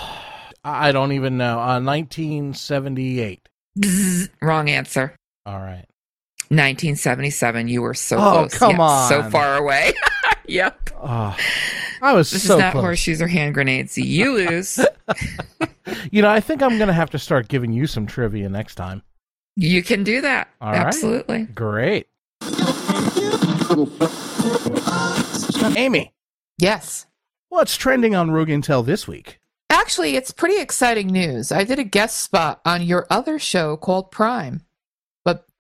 I 0.65 0.93
don't 0.93 1.13
even 1.13 1.37
know. 1.37 1.59
Uh, 1.61 1.81
1978. 1.81 3.49
Bzz, 3.79 4.29
wrong 4.41 4.69
answer. 4.71 5.15
All 5.47 5.59
right. 5.59 5.87
1977. 6.49 7.69
You 7.69 7.83
were 7.83 7.95
so 7.95 8.17
Oh, 8.19 8.21
close. 8.49 8.59
come 8.59 8.77
Yes, 8.79 9.09
So 9.09 9.23
far 9.31 9.57
away. 9.57 9.93
yep. 10.47 10.91
Oh, 11.03 11.37
I 12.03 12.13
was 12.13 12.31
This 12.31 12.47
so 12.47 12.55
is 12.55 12.59
not 12.61 12.73
close. 12.73 12.83
horseshoes 12.83 13.23
or 13.23 13.29
hand 13.29 13.55
grenades. 13.55 13.97
You 13.97 14.33
lose. 14.35 14.79
You 16.11 16.21
know, 16.23 16.29
I 16.29 16.41
think 16.41 16.63
I'm 16.63 16.77
going 16.77 16.89
to 16.89 16.93
have 16.93 17.11
to 17.11 17.19
start 17.19 17.49
giving 17.49 17.73
you 17.73 17.87
some 17.87 18.07
trivia 18.07 18.49
next 18.49 18.75
time. 18.75 19.03
you 19.57 19.83
can 19.83 20.03
do 20.05 20.21
that. 20.21 20.49
All 20.61 20.73
right. 20.73 20.81
Absolutely. 20.87 21.45
Great. 21.45 22.09
Amy, 25.77 26.13
Yes. 26.59 27.07
what's 27.49 27.77
trending 27.77 28.15
on 28.15 28.31
Rogue 28.31 28.49
Intel 28.49 28.85
this 28.85 29.07
week? 29.09 29.39
Actually, 29.71 30.17
it's 30.17 30.31
pretty 30.33 30.61
exciting 30.61 31.07
news. 31.09 31.51
I 31.51 31.65
did 31.65 31.79
a 31.79 31.85
guest 31.85 32.21
spot 32.21 32.61
on 32.65 32.83
your 32.83 33.07
other 33.11 33.39
show 33.39 33.77
called 33.77 34.11
Prime. 34.11 34.63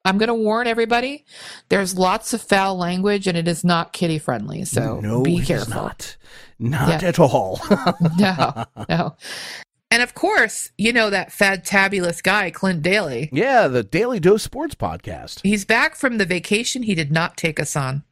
I'm 0.04 0.18
going 0.18 0.28
to 0.28 0.34
warn 0.34 0.66
everybody 0.66 1.24
there's 1.68 1.96
lots 1.96 2.32
of 2.34 2.42
foul 2.42 2.76
language 2.76 3.26
and 3.26 3.36
it 3.38 3.46
is 3.46 3.62
not 3.64 3.92
kitty 3.92 4.18
friendly. 4.18 4.64
So 4.64 5.00
no, 5.00 5.22
be 5.22 5.40
careful. 5.40 5.74
not. 5.74 6.16
Not 6.58 7.02
Yeah. 7.02 7.08
at 7.08 7.18
all. 7.20 7.60
no, 8.18 8.64
no. 8.88 9.16
And 9.90 10.02
of 10.02 10.14
course, 10.14 10.70
you 10.78 10.92
know 10.92 11.10
that 11.10 11.28
fadtabulous 11.30 12.22
guy, 12.22 12.50
Clint 12.50 12.82
Daly. 12.82 13.28
yeah, 13.32 13.68
the 13.68 13.82
Daily 13.82 14.18
Dose 14.18 14.42
Sports 14.42 14.74
podcast. 14.74 15.40
He's 15.42 15.64
back 15.66 15.94
from 15.96 16.16
the 16.18 16.24
vacation 16.24 16.82
he 16.84 16.94
did 16.94 17.12
not 17.12 17.36
take 17.36 17.60
us 17.60 17.76
on. 17.76 18.02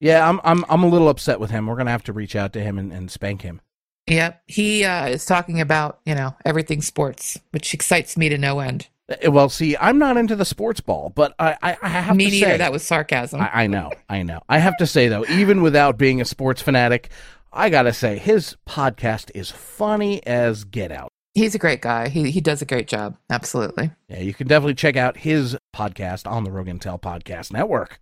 Yeah, 0.00 0.28
I'm 0.28 0.40
I'm 0.44 0.64
I'm 0.68 0.82
a 0.82 0.88
little 0.88 1.08
upset 1.08 1.38
with 1.40 1.50
him. 1.50 1.66
We're 1.66 1.76
gonna 1.76 1.90
have 1.90 2.04
to 2.04 2.12
reach 2.12 2.34
out 2.36 2.52
to 2.54 2.60
him 2.62 2.78
and, 2.78 2.92
and 2.92 3.10
spank 3.10 3.42
him. 3.42 3.60
Yep. 4.08 4.42
He 4.46 4.84
uh, 4.84 5.08
is 5.08 5.26
talking 5.26 5.60
about, 5.60 6.00
you 6.06 6.14
know, 6.14 6.34
everything 6.44 6.80
sports, 6.80 7.38
which 7.50 7.74
excites 7.74 8.16
me 8.16 8.28
to 8.28 8.38
no 8.38 8.60
end. 8.60 8.86
Uh, 9.08 9.30
Well, 9.30 9.48
see, 9.48 9.76
I'm 9.76 9.98
not 9.98 10.16
into 10.16 10.36
the 10.36 10.44
sports 10.44 10.80
ball, 10.80 11.12
but 11.14 11.34
I 11.38 11.56
I, 11.62 11.76
I 11.82 11.88
have 11.88 12.16
me 12.16 12.24
to 12.26 12.30
neither. 12.30 12.46
say 12.52 12.56
That 12.58 12.72
was 12.72 12.82
sarcasm. 12.82 13.40
I, 13.40 13.50
I 13.62 13.66
know, 13.66 13.92
I 14.08 14.22
know. 14.22 14.40
I 14.48 14.58
have 14.58 14.76
to 14.78 14.86
say 14.86 15.08
though, 15.08 15.24
even 15.26 15.62
without 15.62 15.96
being 15.98 16.20
a 16.20 16.24
sports 16.24 16.60
fanatic, 16.62 17.10
I 17.52 17.70
gotta 17.70 17.92
say 17.92 18.18
his 18.18 18.56
podcast 18.68 19.30
is 19.34 19.50
funny 19.50 20.24
as 20.26 20.64
get 20.64 20.90
out. 20.92 21.08
He's 21.34 21.54
a 21.54 21.58
great 21.58 21.82
guy. 21.82 22.08
He 22.08 22.30
he 22.30 22.40
does 22.40 22.62
a 22.62 22.66
great 22.66 22.88
job. 22.88 23.16
Absolutely. 23.30 23.90
Yeah, 24.08 24.20
you 24.20 24.32
can 24.34 24.46
definitely 24.48 24.74
check 24.74 24.96
out 24.96 25.18
his 25.18 25.56
podcast 25.74 26.30
on 26.30 26.44
the 26.44 26.50
Rogue 26.50 26.68
Intel 26.68 27.00
Podcast 27.00 27.52
Network. 27.52 28.00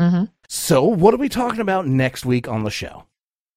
hmm 0.00 0.24
So, 0.48 0.82
what 0.82 1.12
are 1.14 1.18
we 1.18 1.28
talking 1.28 1.60
about 1.60 1.86
next 1.86 2.24
week 2.24 2.48
on 2.48 2.64
the 2.64 2.70
show? 2.70 3.04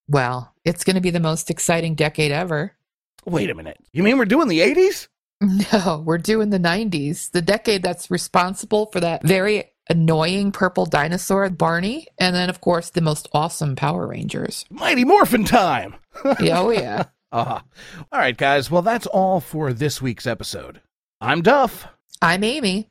Well, 0.09 0.53
it's 0.65 0.83
going 0.83 0.95
to 0.95 1.01
be 1.01 1.09
the 1.09 1.19
most 1.19 1.49
exciting 1.49 1.95
decade 1.95 2.31
ever. 2.31 2.73
Wait 3.25 3.49
a 3.49 3.55
minute. 3.55 3.77
You 3.91 4.03
mean 4.03 4.17
we're 4.19 4.25
doing 4.25 4.49
the 4.49 4.59
80s? 4.59 5.07
No, 5.41 6.01
we're 6.05 6.17
doing 6.17 6.49
the 6.49 6.59
90s, 6.59 7.31
the 7.31 7.41
decade 7.41 7.83
that's 7.83 8.09
responsible 8.09 8.85
for 8.87 8.99
that 9.01 9.23
very 9.23 9.65
annoying 9.89 10.51
purple 10.51 10.85
dinosaur, 10.85 11.49
Barney, 11.49 12.07
and 12.17 12.35
then, 12.35 12.49
of 12.49 12.61
course, 12.61 12.89
the 12.89 13.01
most 13.01 13.27
awesome 13.33 13.75
Power 13.75 14.07
Rangers. 14.07 14.65
Mighty 14.69 15.03
Morphin 15.03 15.43
time. 15.43 15.95
Yeah, 16.39 16.61
oh, 16.61 16.69
yeah. 16.71 17.03
Uh-huh. 17.31 17.59
All 18.13 18.19
right, 18.19 18.37
guys. 18.37 18.71
Well, 18.71 18.83
that's 18.83 19.07
all 19.07 19.41
for 19.41 19.73
this 19.73 20.01
week's 20.01 20.25
episode. 20.25 20.79
I'm 21.19 21.41
Duff. 21.41 21.85
I'm 22.21 22.45
Amy. 22.45 22.89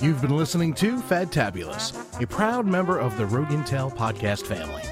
You've 0.00 0.20
been 0.20 0.36
listening 0.36 0.72
to 0.74 1.00
Fadtabulous, 1.00 2.22
a 2.22 2.26
proud 2.28 2.64
member 2.64 2.96
of 3.00 3.16
the 3.16 3.26
Rogue 3.26 3.48
Intel 3.48 3.92
podcast 3.96 4.46
family. 4.46 4.82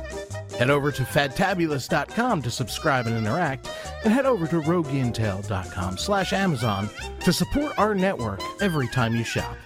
Head 0.61 0.69
over 0.69 0.93
to 0.93 1.05
fadtabulous.com 1.05 2.43
to 2.43 2.51
subscribe 2.51 3.07
and 3.07 3.17
interact, 3.17 3.71
and 4.05 4.13
head 4.13 4.27
over 4.27 4.47
to 4.47 4.61
rogueintel.com 4.61 5.97
slash 5.97 6.35
Amazon 6.35 6.91
to 7.21 7.33
support 7.33 7.79
our 7.79 7.95
network 7.95 8.43
every 8.61 8.87
time 8.89 9.17
you 9.17 9.25
shop. 9.25 9.57